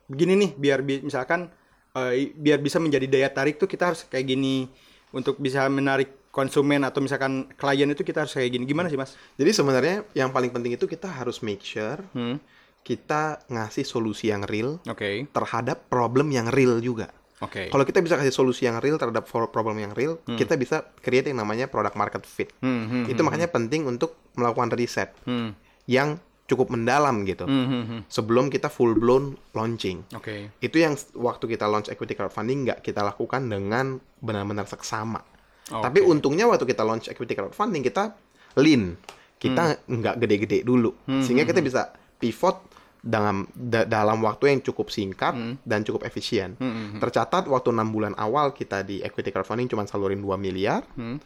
begini 0.07 0.35
nih 0.35 0.51
biar 0.55 0.79
bi- 0.81 1.03
misalkan 1.03 1.47
eh, 1.95 2.31
biar 2.35 2.59
bisa 2.59 2.77
menjadi 2.77 3.07
daya 3.07 3.29
tarik 3.31 3.55
tuh 3.55 3.67
kita 3.67 3.91
harus 3.91 4.03
kayak 4.05 4.27
gini 4.27 4.67
untuk 5.11 5.39
bisa 5.39 5.65
menarik 5.67 6.29
konsumen 6.29 6.85
atau 6.85 7.01
misalkan 7.01 7.49
klien 7.57 7.89
itu 7.89 8.03
kita 8.03 8.23
harus 8.27 8.35
kayak 8.35 8.53
gini. 8.53 8.63
Gimana 8.67 8.87
sih, 8.87 8.99
Mas? 8.99 9.15
Jadi 9.35 9.49
sebenarnya 9.49 10.05
yang 10.13 10.29
paling 10.29 10.51
penting 10.51 10.75
itu 10.75 10.85
kita 10.85 11.09
harus 11.09 11.41
make 11.41 11.63
sure 11.63 12.03
Hmm. 12.13 12.37
kita 12.79 13.43
ngasih 13.47 13.83
solusi 13.83 14.31
yang 14.31 14.45
real 14.45 14.79
Oke. 14.87 15.27
terhadap 15.29 15.89
problem 15.89 16.29
yang 16.31 16.47
real 16.47 16.77
juga. 16.79 17.11
Oke. 17.39 17.71
Kalau 17.71 17.83
kita 17.83 18.03
bisa 18.03 18.19
kasih 18.19 18.35
solusi 18.35 18.67
yang 18.67 18.79
real 18.79 18.99
terhadap 18.99 19.23
problem 19.25 19.79
yang 19.79 19.95
real, 19.95 20.19
kita 20.27 20.59
bisa 20.59 20.83
create 20.99 21.31
yang 21.31 21.39
namanya 21.39 21.71
product 21.71 21.95
market 21.95 22.23
fit. 22.23 22.51
Hmm, 22.59 22.85
hmm, 22.85 23.03
Itu 23.07 23.23
makanya 23.23 23.47
penting 23.47 23.87
untuk 23.87 24.19
melakukan 24.35 24.75
riset 24.75 25.15
Hmm. 25.23 25.55
yang 25.87 26.19
cukup 26.45 26.73
mendalam 26.73 27.23
gitu. 27.23 27.45
Hmm, 27.45 27.65
hmm, 27.65 27.83
hmm. 27.85 28.01
Sebelum 28.09 28.49
kita 28.49 28.67
full 28.67 28.97
blown 28.97 29.37
launching. 29.53 30.03
Oke. 30.11 30.49
Itu 30.59 30.81
yang 30.81 30.97
waktu 31.15 31.45
kita 31.47 31.69
launch 31.69 31.87
equity 31.87 32.17
crowdfunding 32.17 32.65
nggak 32.65 32.79
kita 32.81 33.05
lakukan 33.05 33.45
dengan 33.45 34.01
benar-benar 34.19 34.65
seksama. 34.65 35.21
Oke. 35.69 35.83
Tapi 35.85 35.99
untungnya 36.01 36.49
waktu 36.49 36.65
kita 36.65 36.81
launch 36.81 37.07
equity 37.07 37.37
crowdfunding 37.37 37.85
kita 37.85 38.17
lean. 38.57 38.97
Kita 39.39 39.79
nggak 39.87 40.15
gede-gede 40.19 40.67
dulu. 40.67 40.91
Sehingga 41.23 41.47
kita 41.47 41.61
bisa 41.61 41.93
pivot 42.19 42.68
dalam 43.01 43.47
da- 43.49 43.83
dalam 43.83 44.19
waktu 44.19 44.49
yang 44.49 44.61
cukup 44.61 44.87
singkat 44.87 45.31
dan 45.61 45.81
cukup 45.81 46.03
efisien. 46.03 46.53
Hmm, 46.53 46.71
hmm, 46.91 46.99
Tercatat 46.99 47.45
waktu 47.45 47.69
enam 47.69 47.87
bulan 47.87 48.13
awal 48.13 48.51
kita 48.51 48.81
di 48.81 48.99
equity 48.99 49.29
crowdfunding 49.29 49.67
cuma 49.67 49.83
salurin 49.83 50.17
2 50.17 50.35
miliar. 50.35 50.83
Hmm. 50.93 51.17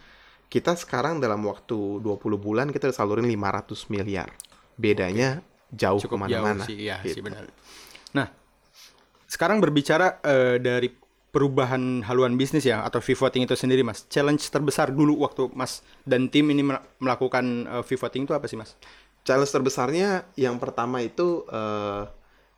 kita 0.45 0.73
sekarang 0.75 1.17
dalam 1.17 1.41
waktu 1.43 1.73
20 1.97 2.05
bulan 2.37 2.69
kita 2.69 2.85
udah 2.85 2.93
salurin 2.95 3.25
500 3.25 3.89
miliar. 3.89 4.29
Bedanya 4.75 5.41
jauh 5.67 5.97
Cukup 5.97 6.21
ke 6.21 6.23
mana-mana. 6.29 6.61
jauh 6.61 6.69
sih, 6.69 6.77
iya 6.79 7.01
Gitu. 7.01 7.09
sih 7.11 7.21
benar. 7.21 7.49
Nah, 8.13 8.29
sekarang 9.25 9.57
berbicara 9.57 10.21
eh, 10.21 10.57
dari 10.57 10.93
perubahan 11.27 11.81
haluan 12.03 12.37
bisnis 12.37 12.61
ya 12.61 12.85
atau 12.85 13.01
pivoting 13.01 13.41
itu 13.43 13.55
sendiri, 13.55 13.81
Mas. 13.81 14.05
Challenge 14.05 14.37
terbesar 14.39 14.93
dulu 14.93 15.17
waktu 15.19 15.49
Mas 15.51 15.81
dan 16.03 16.29
tim 16.29 16.45
ini 16.47 16.61
mel- 16.61 16.85
melakukan 16.99 17.45
eh, 17.65 17.81
pivoting 17.83 18.23
itu 18.23 18.31
apa 18.31 18.45
sih, 18.45 18.53
Mas? 18.53 18.77
Challenge 19.23 19.51
terbesarnya 19.51 20.27
yang 20.35 20.59
pertama 20.59 20.99
itu 20.99 21.47
eh, 21.47 22.03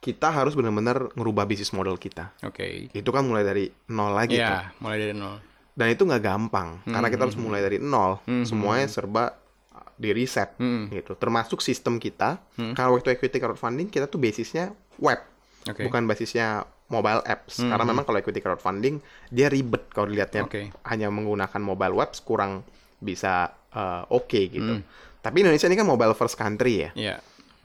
kita 0.01 0.29
harus 0.29 0.53
benar-benar 0.53 1.13
ngerubah 1.17 1.49
bisnis 1.49 1.73
model 1.73 1.97
kita. 1.97 2.33
Oke. 2.45 2.89
Itu 2.93 3.09
kan 3.09 3.25
mulai 3.25 3.41
dari 3.41 3.65
nol 3.89 4.13
lagi 4.13 4.37
tuh. 4.37 4.45
Iya, 4.45 4.73
mulai 4.81 4.97
dari 5.01 5.13
nol. 5.17 5.41
Dan 5.75 5.87
itu 5.91 6.05
nggak 6.05 6.23
gampang 6.23 6.79
karena 6.87 7.07
kita 7.09 7.21
harus 7.25 7.37
mulai 7.37 7.61
dari 7.65 7.81
nol. 7.81 8.21
Semuanya 8.45 8.85
serba 8.85 9.33
uh, 9.73 9.89
di 9.97 10.13
riset 10.13 10.55
gitu. 10.93 11.17
Termasuk 11.17 11.61
sistem 11.61 11.97
kita. 11.97 12.37
Kalau 12.77 12.97
waktu 12.97 13.17
equity 13.17 13.41
crowdfunding 13.41 13.89
kita 13.89 14.05
tuh 14.05 14.21
basisnya 14.21 14.71
web, 15.01 15.19
Oke. 15.65 15.89
bukan 15.89 16.05
basisnya 16.05 16.69
mobile 16.85 17.25
apps. 17.25 17.65
Karena 17.65 17.81
memang 17.81 18.05
kalau 18.05 18.21
equity 18.21 18.45
crowdfunding 18.45 19.01
dia 19.33 19.49
ribet 19.49 19.89
kalau 19.89 20.05
dilihatnya 20.05 20.45
Oke. 20.45 20.69
hanya 20.85 21.09
menggunakan 21.09 21.61
mobile 21.61 21.97
webs 21.97 22.21
kurang 22.21 22.61
bisa 23.01 23.57
uh, 23.73 24.05
oke 24.07 24.41
gitu. 24.53 24.85
Tapi 25.25 25.41
Indonesia 25.41 25.65
ini 25.65 25.73
kan 25.73 25.87
mobile 25.87 26.13
first 26.13 26.37
country 26.37 26.73
ya. 26.79 26.89
Iya. 26.93 27.15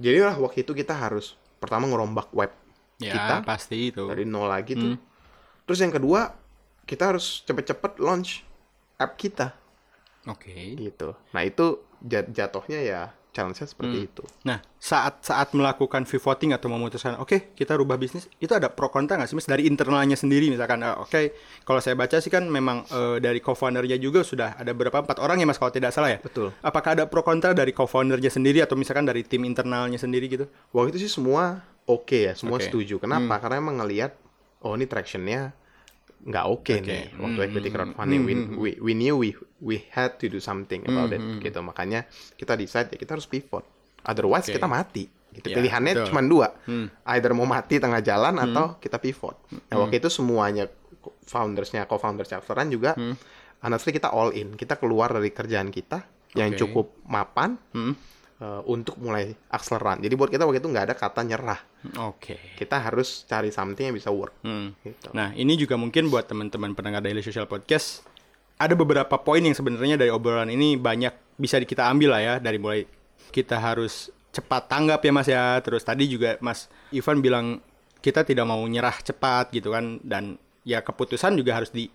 Jadi 0.00 0.18
lah 0.18 0.32
waktu 0.34 0.64
itu 0.64 0.72
kita 0.72 0.96
harus 0.96 1.36
pertama 1.58 1.84
ngerombak 1.84 2.32
web 2.32 2.48
Ya, 2.96 3.12
kita 3.12 3.34
pasti 3.42 3.92
itu. 3.92 4.08
dari 4.08 4.24
nol 4.24 4.44
lagi 4.46 4.72
tuh. 4.72 4.96
Terus 5.64 5.78
yang 5.78 5.88
kedua 5.90 6.32
kita 6.84 7.12
harus 7.12 7.44
cepet-cepet 7.44 7.96
launch 7.96 8.44
app 8.96 9.14
kita 9.14 9.52
Oke. 10.24 10.52
gitu. 10.74 11.12
Nah 11.30 11.42
itu 11.42 11.80
jat- 12.00 12.28
jatuhnya 12.28 12.80
ya 12.80 13.02
challenge-nya 13.30 13.66
seperti 13.66 14.10
itu. 14.10 14.22
Nah, 14.42 14.58
saat 14.78 15.22
saat 15.22 15.54
melakukan 15.54 16.02
pivoting 16.02 16.50
atau 16.50 16.66
memutuskan, 16.66 17.18
oke 17.22 17.54
kita 17.54 17.78
rubah 17.78 17.94
bisnis, 17.94 18.26
itu 18.42 18.50
ada 18.50 18.66
pro 18.70 18.90
kontra 18.90 19.16
nggak 19.18 19.30
sih, 19.30 19.36
Mas? 19.38 19.46
Dari 19.46 19.70
internalnya 19.70 20.18
sendiri, 20.18 20.50
misalkan, 20.50 20.82
eh, 20.82 20.96
oke, 20.98 21.20
kalau 21.62 21.78
saya 21.78 21.94
baca 21.94 22.18
sih 22.18 22.30
kan 22.30 22.46
memang 22.50 22.82
eh, 22.90 23.16
dari 23.22 23.38
co-foundernya 23.38 23.96
juga 24.02 24.26
sudah 24.26 24.58
ada 24.58 24.74
berapa 24.74 25.02
empat 25.06 25.22
orang 25.22 25.38
ya, 25.38 25.46
Mas, 25.46 25.58
kalau 25.58 25.70
tidak 25.70 25.94
salah 25.94 26.10
ya. 26.10 26.18
Betul. 26.18 26.50
Apakah 26.60 26.98
ada 26.98 27.04
pro 27.06 27.22
kontra 27.22 27.54
dari 27.54 27.70
co-foundernya 27.70 28.30
sendiri 28.30 28.60
atau 28.60 28.74
misalkan 28.74 29.06
dari 29.06 29.22
tim 29.22 29.46
internalnya 29.46 29.96
sendiri 29.96 30.26
gitu? 30.26 30.50
Waktu 30.74 30.98
itu 30.98 31.06
sih 31.06 31.12
semua 31.14 31.62
oke 31.86 32.18
ya, 32.30 32.32
semua 32.34 32.58
Oke. 32.58 32.66
setuju. 32.70 32.98
Kenapa? 33.02 33.38
Karena 33.42 33.62
emang 33.62 33.82
ngelihat 33.82 34.14
oh 34.60 34.76
ini 34.76 34.84
traction-nya 34.84 35.56
nggak 36.20 36.44
oke 36.46 36.74
Oke. 36.76 36.84
nih 36.84 37.16
waktu 37.16 37.40
equity 37.48 37.68
crowdfunding. 37.72 38.20
We, 38.28 38.34
we, 38.52 38.70
we 38.80 38.92
knew 38.92 39.16
we 39.16 39.32
we 39.60 39.88
had 39.92 40.20
to 40.20 40.28
do 40.28 40.36
something 40.36 40.84
about 40.84 41.10
it 41.10 41.20
gitu. 41.40 41.60
Makanya 41.64 42.04
kita 42.36 42.60
decide 42.60 42.92
ya 42.92 42.98
kita 43.00 43.16
harus 43.16 43.24
pivot. 43.24 43.64
Otherwise 44.04 44.48
Oke. 44.48 44.60
kita 44.60 44.68
mati. 44.68 45.08
Gitu. 45.30 45.46
Ya, 45.48 45.56
Pilihannya 45.56 45.92
betul. 45.94 46.06
cuma 46.12 46.20
dua. 46.20 46.48
Either 47.08 47.32
mau 47.32 47.46
mati 47.46 47.80
tengah 47.80 48.02
jalan 48.02 48.36
atau 48.36 48.76
kita 48.76 49.00
pivot. 49.00 49.36
Nah 49.72 49.76
waktu 49.80 50.02
itu 50.02 50.10
semuanya 50.10 50.68
foundersnya, 51.24 51.88
co-founders 51.88 52.28
Chapteran 52.28 52.68
juga 52.68 52.92
honestly 53.60 53.92
kita 53.94 54.12
all 54.12 54.36
in. 54.36 54.52
Kita 54.56 54.76
keluar 54.76 55.14
dari 55.14 55.32
kerjaan 55.32 55.72
kita 55.72 56.04
yang 56.36 56.52
Oke. 56.52 56.60
cukup 56.62 56.86
mapan 57.08 57.56
Hmm. 57.72 57.94
Eh, 58.40 58.62
untuk 58.66 58.96
mulai 58.98 59.36
akseleran. 59.52 60.00
Jadi 60.02 60.14
buat 60.16 60.32
kita 60.32 60.48
waktu 60.48 60.58
itu 60.64 60.68
nggak 60.72 60.84
ada 60.90 60.94
kata 60.96 61.20
nyerah. 61.22 61.60
Oke. 62.10 62.56
Kita 62.56 62.80
harus 62.80 63.28
cari 63.28 63.52
something 63.54 63.92
yang 63.92 63.96
bisa 63.96 64.10
work. 64.10 64.40
Hmm. 64.42 64.74
Gitu. 64.80 65.12
Nah, 65.12 65.30
ini 65.36 65.54
juga 65.60 65.76
mungkin 65.76 66.08
buat 66.08 66.26
teman-teman 66.26 66.72
pendengar 66.74 67.04
Daily 67.04 67.20
Social 67.20 67.46
Podcast 67.46 68.04
ada 68.60 68.76
beberapa 68.76 69.16
poin 69.16 69.40
yang 69.40 69.56
sebenarnya 69.56 69.96
dari 69.96 70.12
obrolan 70.12 70.52
ini 70.52 70.76
banyak 70.76 71.40
bisa 71.40 71.56
kita 71.64 71.88
ambil 71.88 72.12
lah 72.12 72.20
ya 72.20 72.34
dari 72.36 72.60
mulai 72.60 72.84
kita 73.32 73.56
harus 73.56 74.12
cepat 74.36 74.68
tanggap 74.68 75.00
ya 75.00 75.12
Mas 75.12 75.28
ya. 75.28 75.44
Terus 75.64 75.80
tadi 75.80 76.04
juga 76.04 76.36
Mas 76.44 76.68
Ivan 76.92 77.24
bilang 77.24 77.46
kita 78.00 78.24
tidak 78.24 78.44
mau 78.48 78.60
nyerah 78.64 78.96
cepat 79.00 79.52
gitu 79.52 79.72
kan 79.72 80.00
dan 80.04 80.36
ya 80.64 80.84
keputusan 80.84 81.36
juga 81.40 81.56
harus 81.56 81.72
di 81.72 81.88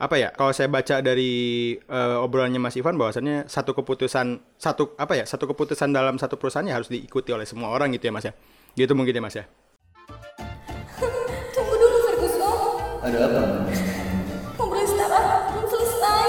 apa 0.00 0.16
ya 0.16 0.32
kalau 0.32 0.48
saya 0.56 0.64
baca 0.72 1.04
dari 1.04 1.76
eh, 1.76 2.16
obrolannya 2.24 2.56
Mas 2.56 2.72
Ivan 2.80 2.96
bahwasannya 2.96 3.52
satu 3.52 3.76
keputusan 3.76 4.40
satu 4.56 4.96
apa 4.96 5.12
ya 5.12 5.28
satu 5.28 5.44
keputusan 5.52 5.92
dalam 5.92 6.16
satu 6.16 6.40
perusahaannya 6.40 6.72
harus 6.72 6.88
diikuti 6.88 7.36
oleh 7.36 7.44
semua 7.44 7.68
orang 7.68 7.92
gitu 7.92 8.08
ya 8.08 8.12
Mas 8.16 8.24
ya 8.24 8.32
gitu 8.80 8.96
mungkin 8.96 9.12
ya 9.12 9.20
Mas 9.20 9.36
ya 9.36 9.44
Tunggu 11.52 11.74
dulu 11.76 11.96
Ferguson. 12.08 12.56
Ada 13.04 13.18
apa? 13.28 13.40
Ngobrol 14.56 14.86
startup 14.88 15.26
belum 15.52 15.66
selesai. 15.68 16.28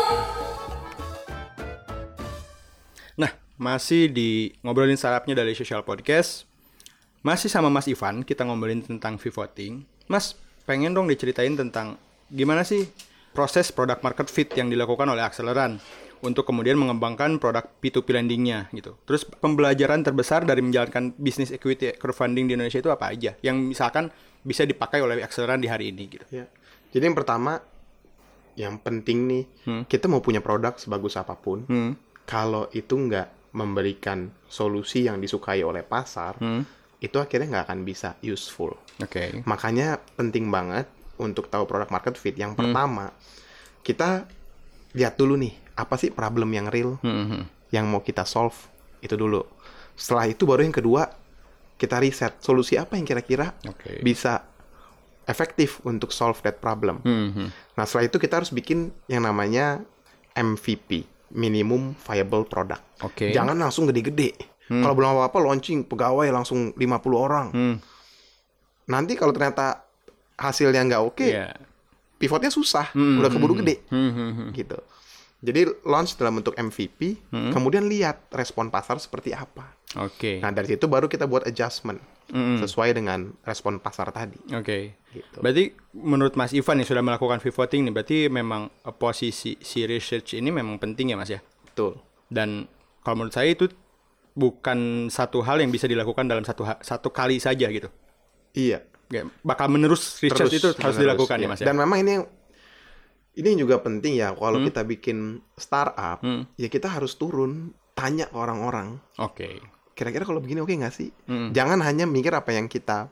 Nah, 3.15 3.31
masih 3.55 4.11
di 4.11 4.51
ngobrolin 4.61 4.99
startupnya 4.99 5.41
dari 5.41 5.55
Social 5.55 5.81
Podcast. 5.87 6.43
Masih 7.21 7.47
sama 7.53 7.69
Mas 7.69 7.85
Ivan, 7.85 8.25
kita 8.25 8.43
ngobrolin 8.43 8.81
tentang 8.81 9.15
pivoting. 9.15 9.85
Mas, 10.09 10.33
pengen 10.65 10.91
dong 10.91 11.05
diceritain 11.05 11.53
tentang 11.53 12.01
gimana 12.33 12.65
sih 12.65 12.89
proses 13.31 13.71
product 13.71 14.03
market 14.03 14.27
fit 14.27 14.49
yang 14.53 14.67
dilakukan 14.67 15.07
oleh 15.07 15.23
Acceleran 15.23 15.79
untuk 16.21 16.45
kemudian 16.45 16.77
mengembangkan 16.77 17.41
produk 17.41 17.65
P2P 17.81 18.13
lendingnya 18.13 18.69
gitu. 18.77 18.93
Terus 19.09 19.25
pembelajaran 19.25 20.05
terbesar 20.05 20.45
dari 20.45 20.61
menjalankan 20.61 21.17
bisnis 21.17 21.49
equity 21.49 21.97
crowdfunding 21.97 22.45
di 22.45 22.53
Indonesia 22.53 22.77
itu 22.77 22.93
apa 22.93 23.09
aja? 23.09 23.33
Yang 23.41 23.73
misalkan 23.73 24.13
bisa 24.45 24.61
dipakai 24.61 25.01
oleh 25.01 25.25
Acceleran 25.25 25.57
di 25.57 25.69
hari 25.69 25.89
ini 25.89 26.03
gitu. 26.05 26.25
Ya. 26.29 26.45
Jadi 26.93 27.03
yang 27.09 27.17
pertama, 27.17 27.57
yang 28.53 28.77
penting 28.77 29.25
nih, 29.25 29.43
kita 29.87 30.05
mau 30.05 30.21
punya 30.21 30.43
produk 30.43 30.77
sebagus 30.77 31.17
apa 31.17 31.33
pun, 31.33 31.65
Hmm. 31.65 31.97
kalau 32.27 32.69
itu 32.69 32.93
nggak 32.93 33.55
memberikan 33.57 34.29
solusi 34.45 35.09
yang 35.09 35.17
disukai 35.17 35.63
oleh 35.65 35.81
pasar, 35.81 36.37
itu 37.01 37.17
akhirnya 37.17 37.47
nggak 37.49 37.65
akan 37.65 37.79
bisa 37.81 38.13
useful. 38.21 38.77
Oke. 39.01 39.41
Makanya 39.49 39.97
penting 40.13 40.53
banget 40.53 40.85
untuk 41.21 41.47
tahu 41.47 41.69
produk 41.69 41.87
market 41.93 42.17
fit. 42.17 42.33
Yang 42.33 42.57
pertama, 42.57 43.13
kita 43.85 44.25
lihat 44.97 45.15
dulu 45.15 45.37
nih, 45.37 45.53
apa 45.77 45.95
sih 45.95 46.09
problem 46.09 46.51
yang 46.51 46.67
real 46.67 46.97
Hmm, 47.05 47.45
yang 47.69 47.87
mau 47.87 48.01
kita 48.01 48.25
solve 48.25 48.57
itu 48.99 49.13
dulu. 49.13 49.45
Setelah 49.95 50.27
itu 50.27 50.43
baru 50.49 50.65
yang 50.65 50.75
kedua 50.75 51.07
kita 51.77 51.97
riset 51.97 52.37
solusi 52.41 52.77
apa 52.77 52.93
yang 52.93 53.05
kira-kira 53.09 53.57
Oke. 53.65 54.05
bisa 54.05 54.45
efektif 55.25 55.81
untuk 55.81 56.13
solve 56.13 56.37
that 56.45 56.61
problem. 56.61 57.01
Hmm, 57.01 57.49
Nah 57.77 57.83
setelah 57.87 58.09
itu 58.09 58.17
kita 58.21 58.41
harus 58.43 58.51
bikin 58.53 58.93
yang 59.09 59.25
namanya 59.25 59.81
MVP, 60.37 61.05
minimum 61.33 61.95
viable 61.97 62.45
product. 62.45 62.83
Oke. 63.01 63.31
Jangan 63.31 63.57
langsung 63.57 63.87
gede-gede. 63.89 64.35
Kalau 64.71 64.95
belum 64.95 65.19
apa-apa 65.19 65.43
launching 65.43 65.83
pegawai 65.83 66.31
langsung 66.31 66.71
50 66.79 67.11
orang. 67.11 67.51
Hmm. 67.51 67.75
Nanti 68.87 69.19
kalau 69.19 69.35
ternyata 69.35 69.83
hasilnya 70.41 70.81
nggak 70.83 71.03
oke, 71.03 71.23
Iya. 71.23 71.53
pivotnya 72.17 72.49
susah, 72.49 72.89
udah 72.91 73.29
keburu 73.29 73.53
gede, 73.55 73.85
Hmm, 73.87 74.09
hmm, 74.09 74.31
hmm. 74.33 74.49
gitu. 74.51 74.77
Jadi 75.41 75.61
launch 75.83 76.17
dalam 76.17 76.37
bentuk 76.37 76.53
MVP, 76.53 77.17
kemudian 77.49 77.85
lihat 77.85 78.29
respon 78.29 78.69
pasar 78.69 78.97
seperti 78.97 79.31
apa. 79.31 79.73
Oke. 79.97 80.37
Nah 80.37 80.49
dari 80.49 80.69
situ 80.69 80.85
baru 80.85 81.05
kita 81.05 81.25
buat 81.25 81.43
adjustment 81.43 81.97
sesuai 82.31 82.93
dengan 82.93 83.33
respon 83.41 83.75
pasar 83.77 84.07
tadi. 84.09 84.37
Oke. 84.53 84.95
Gitu. 85.09 85.37
Berarti 85.37 85.73
menurut 85.91 86.31
Mas 86.33 86.53
Ivan 86.53 86.79
yang 86.79 86.87
sudah 86.87 87.01
melakukan 87.01 87.37
pivoting 87.39 87.83
nih, 87.83 87.91
berarti 87.91 88.17
memang 88.27 88.69
eh, 88.69 88.93
posisi 88.93 89.57
si 89.57 89.83
research 89.83 90.33
ini 90.33 90.47
memang 90.47 90.77
penting 90.77 91.11
ya 91.11 91.17
Mas 91.17 91.27
ya. 91.27 91.41
Betul. 91.65 91.99
Dan 92.29 92.69
kalau 93.01 93.19
menurut 93.19 93.33
saya 93.33 93.49
itu 93.49 93.67
bukan 94.31 95.09
satu 95.09 95.43
hal 95.43 95.59
yang 95.59 95.67
bisa 95.69 95.85
dilakukan 95.85 96.23
dalam 96.23 96.45
satu 96.45 96.63
satu 96.79 97.11
kali 97.11 97.41
saja 97.41 97.67
gitu. 97.67 97.91
Iya. 98.53 98.85
Ya, 99.11 99.27
bakal 99.43 99.67
menerus 99.67 100.17
research 100.23 100.55
itu 100.55 100.71
harus 100.71 100.79
menerus, 100.79 100.97
dilakukan 100.97 101.37
iya. 101.37 101.45
ya 101.45 101.49
Mas 101.51 101.59
ya. 101.59 101.65
Dan 101.67 101.75
memang 101.75 101.99
ini 101.99 102.11
yang 102.15 102.25
ini 103.31 103.47
yang 103.51 103.59
juga 103.63 103.79
penting 103.79 104.13
ya 104.15 104.31
kalau 104.31 104.59
Hmm. 104.59 104.67
kita 104.67 104.81
bikin 104.83 105.17
startup, 105.55 106.23
ya 106.55 106.67
kita 106.67 106.87
harus 106.87 107.15
turun 107.15 107.71
tanya 107.91 108.25
ke 108.25 108.35
orang-orang. 108.35 108.99
Oke. 109.19 109.59
Kira-kira 109.91 110.23
kalau 110.23 110.39
begini 110.39 110.59
oke 110.59 110.71
nggak 110.71 110.95
sih? 110.95 111.11
Hmm. 111.27 111.51
Jangan 111.51 111.83
hanya 111.83 112.07
mikir 112.07 112.31
apa 112.31 112.51
yang 112.51 112.65
kita 112.65 113.11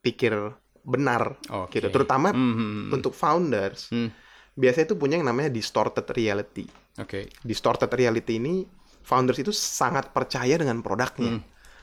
pikir 0.00 0.34
benar 0.82 1.38
Oke. 1.48 1.78
gitu. 1.78 1.88
Terutama 1.88 2.34
Hmm, 2.34 2.52
hmm, 2.52 2.56
hmm. 2.58 2.90
untuk 2.90 3.12
founders, 3.14 3.86
Hmm. 3.88 4.10
biasanya 4.52 4.90
itu 4.90 4.96
punya 4.96 5.14
yang 5.16 5.28
namanya 5.28 5.48
distorted 5.48 6.08
reality. 6.10 6.66
Oke. 6.98 7.30
Distorted 7.40 7.88
reality 7.88 8.36
ini 8.36 8.66
founders 9.00 9.38
itu 9.38 9.52
sangat 9.52 10.10
percaya 10.10 10.58
dengan 10.58 10.82
produknya. 10.82 11.38
Hmm. 11.38 11.42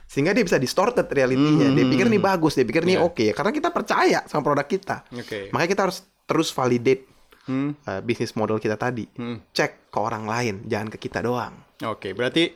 Sehingga 0.10 0.34
dia 0.34 0.42
bisa 0.42 0.58
distorted 0.58 1.06
reality-nya. 1.06 1.70
Dia 1.70 1.86
pikir 1.86 2.10
ini 2.10 2.18
bagus, 2.18 2.58
dia 2.58 2.66
pikir 2.66 2.82
ini 2.82 2.98
Iya. 2.98 3.06
oke. 3.06 3.30
Karena 3.30 3.52
kita 3.54 3.70
percaya 3.70 4.20
sama 4.26 4.42
produk 4.42 4.66
kita. 4.66 5.06
Oke. 5.14 5.54
Makanya 5.54 5.70
kita 5.70 5.82
harus 5.86 5.98
terus 6.26 6.50
validate 6.50 7.06
Hmm. 7.46 7.74
uh, 7.84 7.98
bisnis 8.00 8.34
model 8.34 8.58
kita 8.58 8.74
tadi. 8.74 9.10
Hmm. 9.12 9.42
Cek 9.50 9.90
ke 9.90 9.98
orang 9.98 10.26
lain, 10.26 10.66
jangan 10.66 10.90
ke 10.90 10.98
kita 11.00 11.22
doang. 11.22 11.58
Oke, 11.82 12.14
berarti 12.14 12.54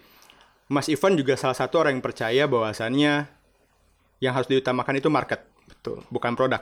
Mas 0.69 0.85
Ivan 0.85 1.13
juga 1.13 1.33
salah 1.33 1.53
satu 1.53 1.77
orang 1.77 1.93
yang 1.93 2.05
percaya 2.05 2.45
bahwasannya 2.45 3.13
yang 4.17 4.33
harus 4.33 4.45
diutamakan 4.45 4.97
itu 4.97 5.09
market, 5.09 5.49
Betul. 5.65 6.05
bukan 6.09 6.33
produk. 6.33 6.61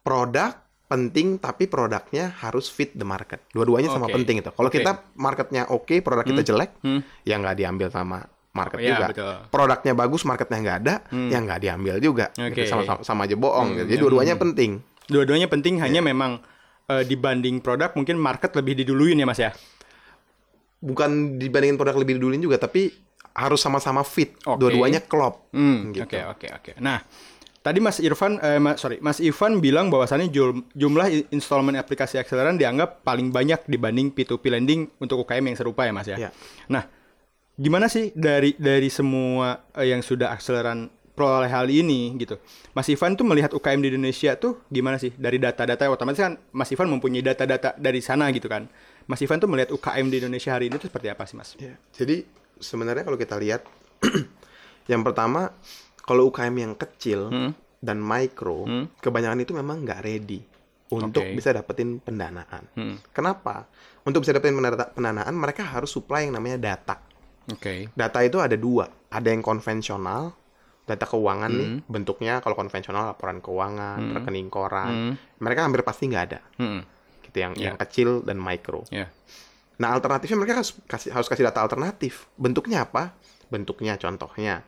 Produk 0.00 0.60
penting 0.84 1.40
tapi 1.40 1.64
produknya 1.64 2.36
harus 2.38 2.68
fit 2.68 2.92
the 2.92 3.06
market. 3.06 3.40
Dua-duanya 3.50 3.88
sama 3.88 4.04
Oke. 4.06 4.20
penting 4.20 4.44
itu. 4.44 4.50
Kalau 4.52 4.68
Oke. 4.68 4.78
kita 4.78 4.92
marketnya 5.16 5.64
oke, 5.66 6.04
produk 6.04 6.22
kita 6.22 6.44
jelek, 6.44 6.76
ya 7.22 7.34
nggak 7.34 7.56
diambil 7.56 7.88
sama 7.88 8.28
market 8.54 8.78
Iya, 8.78 8.88
juga. 8.94 9.06
betul. 9.10 9.34
Produknya 9.50 9.92
bagus, 9.92 10.22
marketnya 10.22 10.58
nggak 10.60 10.78
ada, 10.80 10.94
ya 11.10 11.38
nggak 11.38 11.58
diambil 11.60 11.94
juga. 11.98 12.30
Oke. 12.32 12.54
Gitu, 12.54 12.70
sama, 12.70 12.82
sama, 12.84 13.00
sama 13.02 13.20
aja 13.26 13.34
bohong. 13.34 13.74
gitu. 13.74 13.86
Jadi 13.88 13.98
dua-duanya 14.00 14.34
penting. 14.34 14.70
Dua-duanya 15.04 15.46
penting 15.46 15.82
hanya 15.82 16.00
Iya. 16.00 16.06
memang 16.06 16.32
eh, 16.84 17.00
dibanding 17.02 17.58
produk 17.58 17.90
mungkin 17.92 18.14
market 18.14 18.52
lebih 18.52 18.76
diduluin 18.76 19.16
ya 19.16 19.24
Mas 19.24 19.36
ya. 19.38 19.50
Bukan 20.78 21.40
dibandingin 21.40 21.74
produk 21.74 21.96
lebih 21.96 22.20
duluin 22.20 22.38
juga, 22.38 22.60
tapi 22.60 22.92
harus 23.32 23.56
sama-sama 23.58 24.04
fit. 24.04 24.36
Oke. 24.44 24.60
Dua-duanya 24.60 25.00
klop. 25.00 25.48
Hmm, 25.50 25.90
gitu. 25.90 26.04
Oke 26.04 26.20
oke 26.22 26.46
oke. 26.52 26.72
Nah, 26.78 27.00
tadi 27.58 27.80
Mas 27.80 27.98
Irfan, 27.98 28.36
eh, 28.38 28.60
Ma- 28.60 28.76
sorry, 28.76 29.00
Mas 29.00 29.16
Ivan 29.18 29.58
bilang 29.58 29.88
bahwasannya 29.88 30.28
jumlah 30.70 31.06
installment 31.30 31.74
aplikasi 31.74 32.14
akseleran 32.14 32.54
dianggap 32.54 33.00
paling 33.00 33.32
banyak 33.32 33.64
dibanding 33.64 34.12
P2P 34.12 34.44
lending 34.46 34.92
untuk 35.00 35.18
UKM 35.18 35.42
yang 35.46 35.56
serupa 35.56 35.82
ya 35.82 35.92
Mas 35.92 36.06
ya. 36.06 36.16
Iya. 36.18 36.30
Nah, 36.68 36.84
gimana 37.54 37.86
sih 37.86 38.10
dari 38.12 38.54
dari 38.54 38.88
semua 38.88 39.62
eh, 39.72 39.88
yang 39.88 40.00
sudah 40.00 40.30
akseleran 40.30 40.86
peroleh 41.14 41.46
hal 41.46 41.70
ini 41.70 42.10
gitu. 42.18 42.34
Mas 42.72 42.90
Ivan 42.90 43.14
tuh 43.14 43.22
melihat 43.22 43.54
UKM 43.54 43.78
di 43.78 43.88
Indonesia 43.88 44.34
tuh 44.34 44.66
gimana 44.66 44.98
sih 44.98 45.14
dari 45.14 45.38
data-data 45.38 45.86
otomatis 45.86 46.18
kan 46.18 46.34
Mas 46.50 46.66
Ivan 46.68 46.90
mempunyai 46.90 47.22
data-data 47.22 47.70
dari 47.74 48.02
sana 48.02 48.26
gitu 48.30 48.50
kan. 48.50 48.66
Mas 49.06 49.22
Ivan 49.22 49.38
tuh 49.38 49.46
melihat 49.46 49.70
UKM 49.70 50.06
di 50.08 50.18
Indonesia 50.18 50.50
hari 50.50 50.66
ini 50.66 50.76
tuh 50.76 50.90
seperti 50.90 51.06
apa 51.06 51.22
sih 51.22 51.36
Mas? 51.36 51.54
Ya, 51.54 51.78
Jadi 51.92 52.26
sebenarnya 52.56 53.04
kalau 53.04 53.14
kita 53.14 53.36
lihat, 53.36 53.62
yang 54.90 55.02
pertama 55.02 55.54
kalau 56.00 56.28
UKM 56.28 56.54
yang 56.56 56.72
kecil 56.74 57.30
Hmm. 57.30 57.52
dan 57.78 58.00
mikro, 58.00 58.64
kebanyakan 58.98 59.38
itu 59.38 59.52
memang 59.52 59.84
nggak 59.84 60.00
ready 60.02 60.40
untuk 60.88 61.20
Oke. 61.20 61.36
bisa 61.36 61.52
dapetin 61.52 62.00
pendanaan. 62.00 62.64
Hmm. 62.74 62.96
Kenapa? 63.10 63.68
Untuk 64.02 64.20
bisa 64.20 64.32
dapetin 64.32 64.56
pendana- 64.56 64.90
pendanaan, 64.90 65.32
mereka 65.32 65.62
harus 65.62 65.88
supply 65.88 66.24
yang 66.24 66.34
namanya 66.34 66.58
data. 66.58 66.96
Oke. 67.52 67.88
Data 67.92 68.18
itu 68.20 68.40
ada 68.40 68.54
dua, 68.54 68.88
ada 69.08 69.28
yang 69.28 69.40
konvensional, 69.40 70.32
data 70.84 71.04
keuangan 71.04 71.50
nih, 71.50 71.68
Hmm. 71.68 71.80
bentuknya 71.88 72.40
kalau 72.40 72.52
konvensional 72.54 73.12
laporan 73.12 73.40
keuangan, 73.40 74.14
rekening 74.14 74.48
koran, 74.48 75.16
mereka 75.38 75.64
hampir 75.64 75.80
pasti 75.80 76.08
nggak 76.08 76.24
ada. 76.28 76.40
Hmm. 76.56 76.80
Gitu 77.24 77.36
yang 77.40 77.52
Ya. 77.56 77.72
yang 77.72 77.76
kecil 77.76 78.20
dan 78.20 78.36
mikro. 78.36 78.84
Ya. 78.88 79.08
Nah, 79.74 79.90
alternatifnya 79.90 80.38
mereka 80.38 80.62
harus 80.62 80.76
kasih 80.86 81.10
harus 81.10 81.26
kasih 81.26 81.44
data 81.44 81.58
alternatif. 81.60 82.30
Bentuknya 82.36 82.86
apa? 82.86 83.16
Bentuknya 83.50 83.98
contohnya 83.98 84.62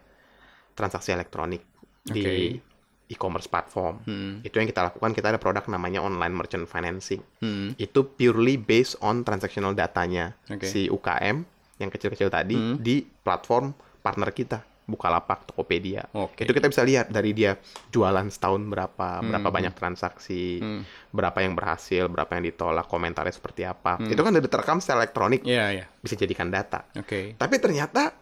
transaksi 0.75 1.15
elektronik 1.15 1.63
di 2.03 2.59
e-commerce 3.07 3.47
platform. 3.47 4.03
Hmm. 4.03 4.35
Itu 4.43 4.59
yang 4.59 4.67
kita 4.67 4.83
lakukan, 4.83 5.15
kita 5.15 5.31
ada 5.31 5.39
produk 5.39 5.63
namanya 5.71 6.03
online 6.03 6.35
merchant 6.35 6.67
financing. 6.67 7.23
Hmm. 7.39 7.79
Itu 7.79 8.03
purely 8.19 8.59
based 8.59 8.99
on 8.99 9.23
transactional 9.23 9.79
datanya 9.79 10.35
Oke. 10.51 10.67
si 10.67 10.91
UKM 10.91 11.47
yang 11.77 11.89
kecil-kecil 11.89 12.29
tadi 12.29 12.55
Hmm. 12.55 12.77
di 12.77 13.03
platform 13.03 13.73
partner 14.01 14.31
kita. 14.31 14.59
Bukalapak, 14.87 15.51
Tokopedia. 15.51 16.07
Oke. 16.15 16.47
Itu 16.47 16.55
kita 16.55 16.71
bisa 16.71 16.87
lihat 16.87 17.11
dari 17.11 17.35
dia 17.35 17.59
jualan 17.91 18.31
setahun 18.31 18.63
berapa, 18.63 19.19
Hmm. 19.19 19.35
berapa 19.35 19.49
banyak 19.51 19.75
transaksi, 19.75 20.63
berapa 21.11 21.43
yang 21.43 21.59
berhasil, 21.59 22.07
berapa 22.07 22.31
yang 22.33 22.47
ditolak, 22.47 22.87
komentarnya 22.87 23.35
seperti 23.35 23.67
apa. 23.67 23.99
Itu 23.99 24.23
kan 24.23 24.31
udah 24.31 24.47
terekam 24.47 24.79
secara 24.79 25.03
elektronik 25.03 25.43
Iya, 25.43 25.75
iya. 25.75 25.85
bisa 25.99 26.15
jadikan 26.15 26.55
data. 26.55 26.87
Oke. 26.95 27.35
Tapi 27.35 27.55
ternyata 27.59 28.15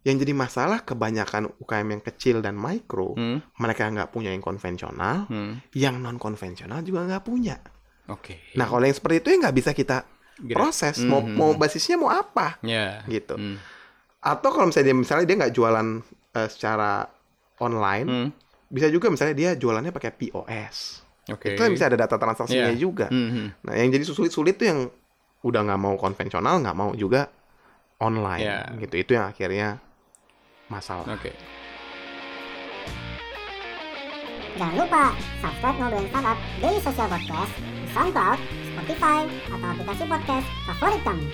yang 0.00 0.16
jadi 0.16 0.32
masalah 0.32 0.80
kebanyakan 0.80 1.48
UKM 1.56 1.88
yang 1.90 2.02
kecil 2.02 2.36
dan 2.40 2.56
mikro, 2.56 3.16
Hmm. 3.16 3.40
mereka 3.56 3.88
nggak 3.88 4.08
punya 4.10 4.32
yang 4.32 4.40
konvensional, 4.40 5.28
Hmm. 5.28 5.64
yang 5.72 5.96
non 5.96 6.16
konvensional 6.16 6.80
juga 6.80 7.04
nggak 7.04 7.24
punya. 7.24 7.56
Oke. 8.08 8.52
Nah 8.52 8.64
kalau 8.64 8.84
yang 8.84 8.92
seperti 8.92 9.16
itu 9.18 9.28
ya 9.32 9.48
nggak 9.48 9.56
bisa 9.56 9.70
kita 9.72 10.04
Gerak. 10.40 10.56
proses. 10.56 10.96
Mau 11.00 11.20
mau 11.20 11.52
basisnya 11.52 11.94
mau 11.94 12.08
apa? 12.08 12.56
Ya. 12.60 13.04
Gitu. 13.04 13.34
Hmm. 13.34 13.56
Atau 14.20 14.50
kalau 14.50 14.68
misalnya 14.68 14.92
dia 14.92 14.96
misalnya 14.96 15.24
dia 15.24 15.36
nggak 15.38 15.54
jualan 15.54 15.86
eh, 16.30 16.48
secara 16.48 17.08
online, 17.58 18.06
Hmm. 18.06 18.28
bisa 18.66 18.86
juga 18.86 19.08
misalnya 19.08 19.34
dia 19.34 19.50
jualannya 19.52 19.90
pakai 19.90 20.10
POS. 20.10 21.02
Oke. 21.28 21.54
Itu 21.54 21.60
yang 21.60 21.74
bisa 21.74 21.86
ada 21.86 21.98
data 21.98 22.16
transaksinya 22.16 22.72
Iya. 22.72 22.78
juga. 22.78 23.06
Hmm. 23.08 23.52
Nah, 23.60 23.74
yang 23.74 23.88
jadi 23.88 24.02
sulit-sulit 24.02 24.56
tuh 24.56 24.66
yang 24.66 24.80
udah 25.40 25.60
nggak 25.62 25.80
mau 25.80 25.94
konvensional, 25.96 26.58
nggak 26.58 26.76
mau 26.76 26.92
juga 26.92 27.28
online, 27.98 28.44
Ya. 28.44 28.58
gitu. 28.80 28.94
Itu 28.96 29.10
yang 29.14 29.28
akhirnya 29.28 29.76
masalah. 30.68 31.04
Oke. 31.10 31.32
Jangan 34.54 34.76
lupa 34.76 35.04
subscribe 35.40 35.76
Ngobrolin 35.78 36.08
Startup 36.10 36.38
Daily 36.60 36.80
Social 36.80 37.08
Podcast 37.08 37.52
di 37.56 37.86
SoundCloud, 37.90 38.38
Spotify, 38.80 39.28
atau 39.52 39.68
aplikasi 39.76 40.04
podcast 40.08 40.48
favorit 40.64 41.00
kamu. 41.04 41.26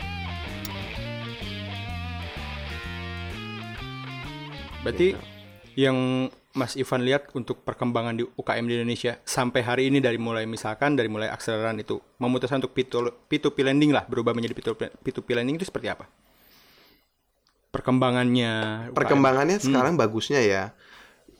Berarti 4.83 5.09
Gitu. 5.15 5.23
yang 5.79 6.27
Mas 6.59 6.75
Ivan 6.75 7.07
lihat 7.07 7.31
untuk 7.39 7.63
perkembangan 7.63 8.19
di 8.19 8.27
UKM 8.27 8.67
di 8.67 8.75
Indonesia 8.83 9.23
sampai 9.23 9.63
hari 9.63 9.87
ini 9.87 10.03
dari 10.03 10.19
mulai 10.19 10.43
misalkan 10.43 10.99
dari 10.99 11.07
mulai 11.07 11.31
akseleran 11.31 11.79
itu 11.79 12.03
memutuskan 12.19 12.59
untuk 12.59 12.75
P2, 12.75 13.15
P2P 13.31 13.63
lending 13.63 13.95
lah 13.95 14.03
berubah 14.11 14.35
menjadi 14.35 14.51
P2P, 14.51 14.83
P2P 15.07 15.29
lending 15.39 15.63
itu 15.63 15.71
seperti 15.71 15.87
apa? 15.87 16.11
Perkembangannya 17.71 18.91
UKM. 18.91 18.99
Perkembangannya 18.99 19.63
sekarang 19.63 19.95
bagusnya 19.95 20.43
ya 20.43 20.75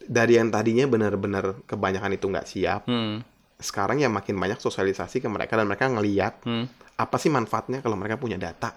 dari 0.07 0.39
yang 0.39 0.55
tadinya 0.55 0.87
benar-benar 0.87 1.67
kebanyakan 1.67 2.15
itu 2.15 2.31
nggak 2.31 2.47
siap, 2.47 2.87
Hmm. 2.87 3.27
Sekarang 3.57 3.99
ya 3.99 4.09
makin 4.09 4.37
banyak 4.37 4.61
sosialisasi 4.61 5.19
ke 5.19 5.29
mereka 5.29 5.57
dan 5.57 5.65
mereka 5.65 5.89
ngeliat 5.89 6.45
Hmm. 6.45 6.69
apa 6.97 7.17
sih 7.17 7.29
manfaatnya 7.29 7.81
kalau 7.81 7.97
mereka 7.97 8.17
punya 8.17 8.37
data. 8.37 8.73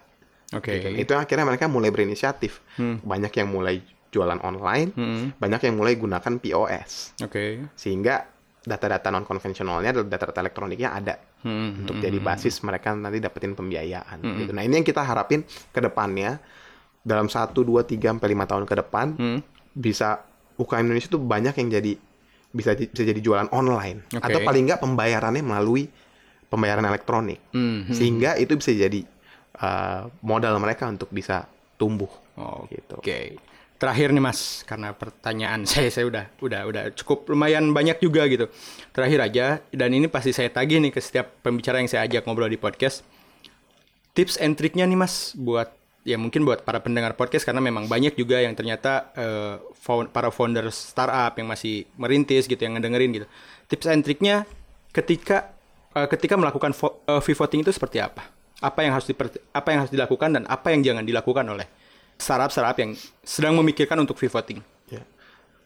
Oke. 0.55 0.71
Gitu. 0.75 0.87
Itu 0.97 1.13
akhirnya 1.13 1.45
mereka 1.45 1.67
mulai 1.67 1.91
berinisiatif. 1.91 2.63
Hmm. 2.75 2.99
Banyak 2.99 3.31
yang 3.35 3.47
mulai 3.47 3.79
jualan 4.09 4.39
online, 4.41 4.89
Hmm. 4.95 5.25
banyak 5.37 5.61
yang 5.69 5.75
mulai 5.77 5.93
gunakan 5.93 6.33
POS. 6.39 7.19
Oke. 7.21 7.69
Sehingga 7.75 8.25
data-data 8.59 9.07
non 9.07 9.23
konvensionalnya 9.23 9.95
adalah 9.95 10.07
data-data 10.09 10.39
elektroniknya 10.41 10.89
ada 10.91 11.15
Hmm. 11.39 11.85
untuk 11.85 11.99
jadi 11.99 12.19
basis 12.19 12.59
mereka 12.59 12.91
nanti 12.91 13.19
dapetin 13.19 13.55
pembiayaan 13.55 14.19
gitu. 14.37 14.51
Nah, 14.51 14.63
ini 14.63 14.75
yang 14.75 14.87
kita 14.87 14.99
harapin 14.99 15.43
ke 15.47 15.79
depannya 15.79 16.39
dalam 16.99 17.31
1 17.31 17.63
2 17.63 17.87
3 17.87 18.11
sampai 18.11 18.35
5 18.35 18.43
tahun 18.43 18.65
ke 18.67 18.75
depan 18.75 19.07
Hmm. 19.15 19.39
bisa 19.71 20.19
UKM 20.59 20.83
Indonesia 20.83 21.07
tuh 21.07 21.23
banyak 21.23 21.55
yang 21.55 21.69
jadi 21.71 21.91
bisa 22.49 22.73
bisa 22.73 23.03
jadi 23.05 23.21
jualan 23.21 23.49
online 23.53 24.09
Oke. 24.09 24.25
atau 24.25 24.39
paling 24.41 24.63
nggak 24.65 24.81
pembayarannya 24.81 25.43
melalui 25.45 25.85
pembayaran 26.49 26.83
elektronik. 26.89 27.39
Hmm. 27.53 27.85
Sehingga 27.93 28.35
itu 28.41 28.57
bisa 28.57 28.73
jadi 28.73 29.05
uh, 29.61 30.09
modal 30.25 30.57
mereka 30.57 30.89
untuk 30.89 31.13
bisa 31.13 31.45
tumbuh. 31.77 32.09
Oke. 32.35 32.81
Gitu. 32.81 32.95
Terakhir 33.79 34.11
nih 34.11 34.19
Mas, 34.19 34.67
karena 34.67 34.91
pertanyaan 34.91 35.63
saya 35.69 35.87
saya 35.87 36.09
udah 36.09 36.25
udah 36.43 36.61
udah 36.67 36.83
cukup 36.97 37.31
lumayan 37.31 37.71
banyak 37.71 38.01
juga 38.03 38.27
gitu. 38.27 38.51
Terakhir 38.91 39.19
aja 39.23 39.45
dan 39.71 39.89
ini 39.95 40.11
pasti 40.11 40.35
saya 40.35 40.51
tagih 40.51 40.83
nih 40.83 40.91
ke 40.91 40.99
setiap 40.99 41.39
pembicara 41.39 41.79
yang 41.79 41.87
saya 41.87 42.03
ajak 42.09 42.27
ngobrol 42.27 42.51
di 42.51 42.59
podcast. 42.59 43.05
Tips 44.17 44.41
and 44.41 44.59
triknya 44.59 44.83
nih 44.83 44.99
Mas 44.99 45.31
buat 45.37 45.78
ya 46.01 46.15
mungkin 46.15 46.43
buat 46.43 46.63
para 46.63 46.79
pendengar 46.79 47.13
podcast 47.13 47.43
karena 47.43 47.59
memang 47.59 47.85
banyak 47.85 48.15
juga 48.15 48.39
yang 48.39 48.55
ternyata 48.55 49.11
eh, 49.13 49.55
found- 49.75 50.09
para 50.09 50.31
founder 50.31 50.67
startup 50.69 51.35
yang 51.35 51.47
masih 51.47 51.85
merintis 51.95 52.45
gitu 52.45 52.59
yang 52.59 52.79
ngedengerin 52.79 53.11
gitu. 53.13 53.27
Tips 53.67 53.85
and 53.85 54.01
triknya 54.01 54.47
ketika 54.89 55.53
eh, 55.91 56.07
ketika 56.07 56.35
melakukan 56.35 56.71
vo- 56.71 57.03
eh, 57.03 57.19
voting 57.21 57.61
itu 57.61 57.71
seperti 57.71 57.99
apa? 57.99 58.25
Apa 58.59 58.83
yang 58.83 58.91
harus 58.91 59.07
diper- 59.07 59.39
apa 59.49 59.67
yang 59.71 59.79
harus 59.83 59.93
dilakukan 59.93 60.29
dan 60.33 60.43
apa 60.45 60.71
yang 60.71 60.83
jangan 60.83 61.03
dilakukan 61.03 61.45
oleh 61.47 61.67
startup-startup 62.17 62.75
yang 62.77 62.91
sedang 63.21 63.55
memikirkan 63.55 63.95
untuk 63.95 64.19
voting? 64.19 64.59
Ya. 64.87 65.03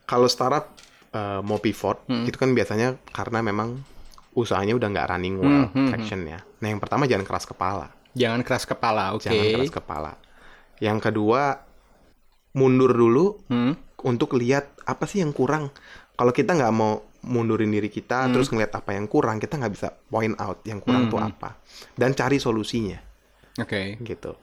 Kalau 0.05 0.27
startup 0.27 0.69
uh, 1.09 1.41
mau 1.41 1.57
pivot 1.57 1.97
Hmm. 2.05 2.25
itu 2.25 2.35
kan 2.35 2.51
biasanya 2.51 2.99
karena 3.09 3.41
memang 3.41 3.81
usahanya 4.33 4.73
udah 4.73 4.87
nggak 4.89 5.07
running 5.09 5.35
well, 5.37 5.69
Hmm, 5.69 5.89
tractionnya. 5.89 6.41
Nah 6.59 6.67
yang 6.67 6.77
pertama 6.77 7.05
jangan 7.05 7.23
keras 7.23 7.45
kepala, 7.45 7.89
Jangan 8.13 8.41
keras 8.41 8.63
kepala, 8.63 9.13
oke. 9.13 9.25
jangan 9.25 9.45
keras 9.51 9.73
kepala. 9.73 10.11
Yang 10.77 10.99
kedua 11.03 11.61
mundur 12.53 12.93
dulu 12.93 13.41
Hmm. 13.47 13.73
untuk 14.03 14.37
lihat 14.37 14.77
apa 14.83 15.05
sih 15.05 15.19
yang 15.19 15.33
kurang. 15.33 15.73
Kalau 16.13 16.29
kita 16.29 16.53
nggak 16.53 16.69
mau 16.71 17.01
mundurin 17.23 17.71
diri 17.71 17.87
kita 17.87 18.27
Hmm. 18.27 18.31
terus 18.31 18.47
ngeliat 18.47 18.69
apa 18.71 18.93
yang 18.93 19.07
kurang, 19.07 19.39
kita 19.39 19.57
nggak 19.57 19.73
bisa 19.73 19.89
point 20.07 20.35
out 20.37 20.61
yang 20.63 20.77
kurang 20.77 21.07
tuh 21.07 21.17
apa 21.17 21.57
dan 21.93 22.11
cari 22.11 22.37
solusinya 22.37 22.99
Oke. 23.57 23.97
gitu. 23.99 24.35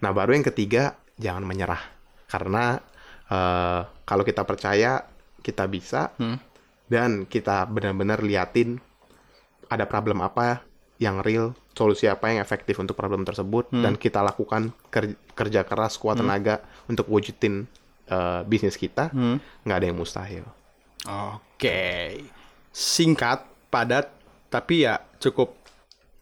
Nah 0.00 0.10
baru 0.10 0.32
yang 0.32 0.42
ketiga 0.42 0.96
jangan 1.14 1.44
menyerah 1.44 1.82
karena 2.26 2.80
eh, 3.28 3.80
kalau 4.02 4.24
kita 4.24 4.40
percaya 4.42 5.04
kita 5.38 5.68
bisa 5.68 6.16
Hmm. 6.16 6.40
dan 6.88 7.28
kita 7.28 7.68
benar-benar 7.68 8.24
liatin 8.24 8.80
ada 9.68 9.84
problem 9.84 10.18
apa 10.18 10.64
yang 10.98 11.22
real, 11.22 11.54
solusi 11.72 12.04
apa 12.04 12.28
yang 12.28 12.38
efektif 12.38 12.74
untuk 12.76 12.92
problem 12.92 13.22
tersebut 13.22 13.70
Hmm. 13.70 13.82
dan 13.82 13.94
kita 13.94 14.18
lakukan 14.18 14.74
ker- 14.88 15.14
kerja 15.32 15.62
keras 15.62 15.94
kuat 15.94 16.18
tenaga 16.18 16.58
untuk 16.84 17.06
wujudin 17.06 17.66
eh, 18.04 18.40
bisnis 18.42 18.74
kita, 18.74 19.12
Hmm. 19.12 19.36
nggak 19.62 19.76
ada 19.76 19.86
yang 19.86 19.96
mustahil. 19.96 20.40
Oke. 21.04 22.18
Singkat, 22.70 23.42
padat, 23.68 24.08
tapi 24.48 24.82
ya 24.82 24.96
cukup 25.18 25.52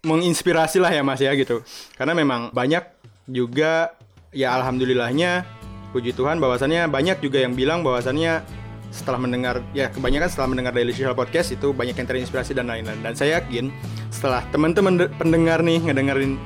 menginspirasi 0.02 0.78
lah 0.78 0.90
ya 0.90 1.02
Mas 1.02 1.18
ya 1.18 1.30
gitu. 1.32 1.62
Karena 1.94 2.12
memang 2.12 2.50
banyak 2.50 2.82
juga 3.26 3.94
ya 4.30 4.54
alhamdulillahnya 4.54 5.46
puji 5.90 6.10
Tuhan 6.10 6.36
bahwasannya 6.36 6.86
banyak 6.86 7.18
juga 7.18 7.38
yang 7.38 7.54
bilang 7.54 7.80
bahwasannya 7.80 8.42
setelah 8.90 9.20
mendengar 9.20 9.61
ya 9.77 9.92
kebanyakan 9.92 10.29
setelah 10.31 10.49
mendengar 10.53 10.72
Daily 10.72 10.92
Social 10.94 11.16
Podcast 11.16 11.53
itu 11.53 11.70
banyak 11.75 11.94
yang 11.99 12.09
terinspirasi 12.09 12.57
dan 12.57 12.70
lain-lain. 12.70 13.01
Dan 13.03 13.12
saya 13.12 13.40
yakin 13.42 13.70
setelah 14.09 14.42
teman-teman 14.51 14.96
de- 14.96 15.11
pendengar 15.20 15.61
nih 15.61 15.83
ngedengerin 15.83 16.40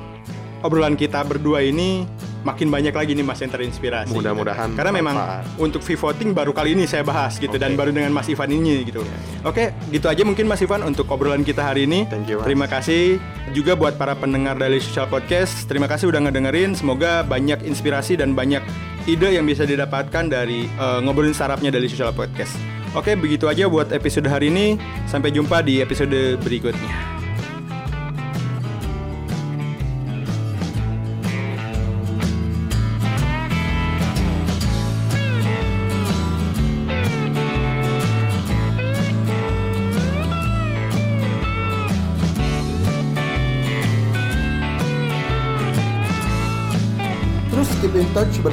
obrolan 0.61 0.93
kita 0.99 1.25
berdua 1.25 1.65
ini 1.65 2.05
makin 2.41 2.67
banyak 2.73 2.93
lagi 2.93 3.11
nih 3.13 3.25
Mas 3.25 3.39
yang 3.41 3.53
terinspirasi. 3.53 4.13
Mudah-mudahan 4.13 4.73
Karena 4.73 4.91
memang 4.93 5.15
untuk 5.61 5.85
V-voting 5.85 6.33
baru 6.33 6.51
kali 6.51 6.73
ini 6.73 6.89
saya 6.89 7.05
bahas 7.05 7.37
gitu 7.37 7.55
dan 7.61 7.73
Oke. 7.73 7.79
baru 7.79 7.91
dengan 7.93 8.11
Mas 8.13 8.27
Ivan 8.29 8.49
ini 8.49 8.81
gitu. 8.85 9.05
Oke, 9.45 9.73
gitu 9.93 10.09
aja 10.09 10.21
mungkin 10.25 10.49
Mas 10.49 10.61
Ivan 10.61 10.81
untuk 10.85 11.05
obrolan 11.09 11.45
kita 11.45 11.61
hari 11.61 11.85
ini. 11.85 12.09
Thank 12.09 12.29
you, 12.29 12.41
Mas. 12.41 12.45
Terima 12.49 12.65
kasih 12.65 13.21
juga 13.53 13.77
buat 13.77 13.95
para 13.97 14.17
pendengar 14.17 14.57
Daily 14.57 14.81
Social 14.81 15.05
Podcast. 15.05 15.69
Terima 15.69 15.85
kasih 15.85 16.09
udah 16.09 16.21
ngedengerin. 16.29 16.73
Semoga 16.73 17.21
banyak 17.21 17.61
inspirasi 17.65 18.17
dan 18.17 18.33
banyak 18.33 18.61
ide 19.05 19.37
yang 19.37 19.45
bisa 19.45 19.65
didapatkan 19.65 20.25
dari 20.29 20.65
eh, 20.65 20.99
ngobrolin 21.05 21.37
sarapnya 21.37 21.69
Daily 21.69 21.89
Social 21.89 22.13
Podcast. 22.13 22.57
Oke, 22.91 23.15
begitu 23.15 23.47
aja 23.47 23.71
buat 23.71 23.87
episode 23.95 24.27
hari 24.27 24.51
ini. 24.51 24.75
Sampai 25.07 25.31
jumpa 25.31 25.63
di 25.63 25.79
episode 25.79 26.35
berikutnya. 26.43 27.20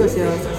Daily 0.00 0.08
Social 0.08 0.30
Podcast. 0.30 0.49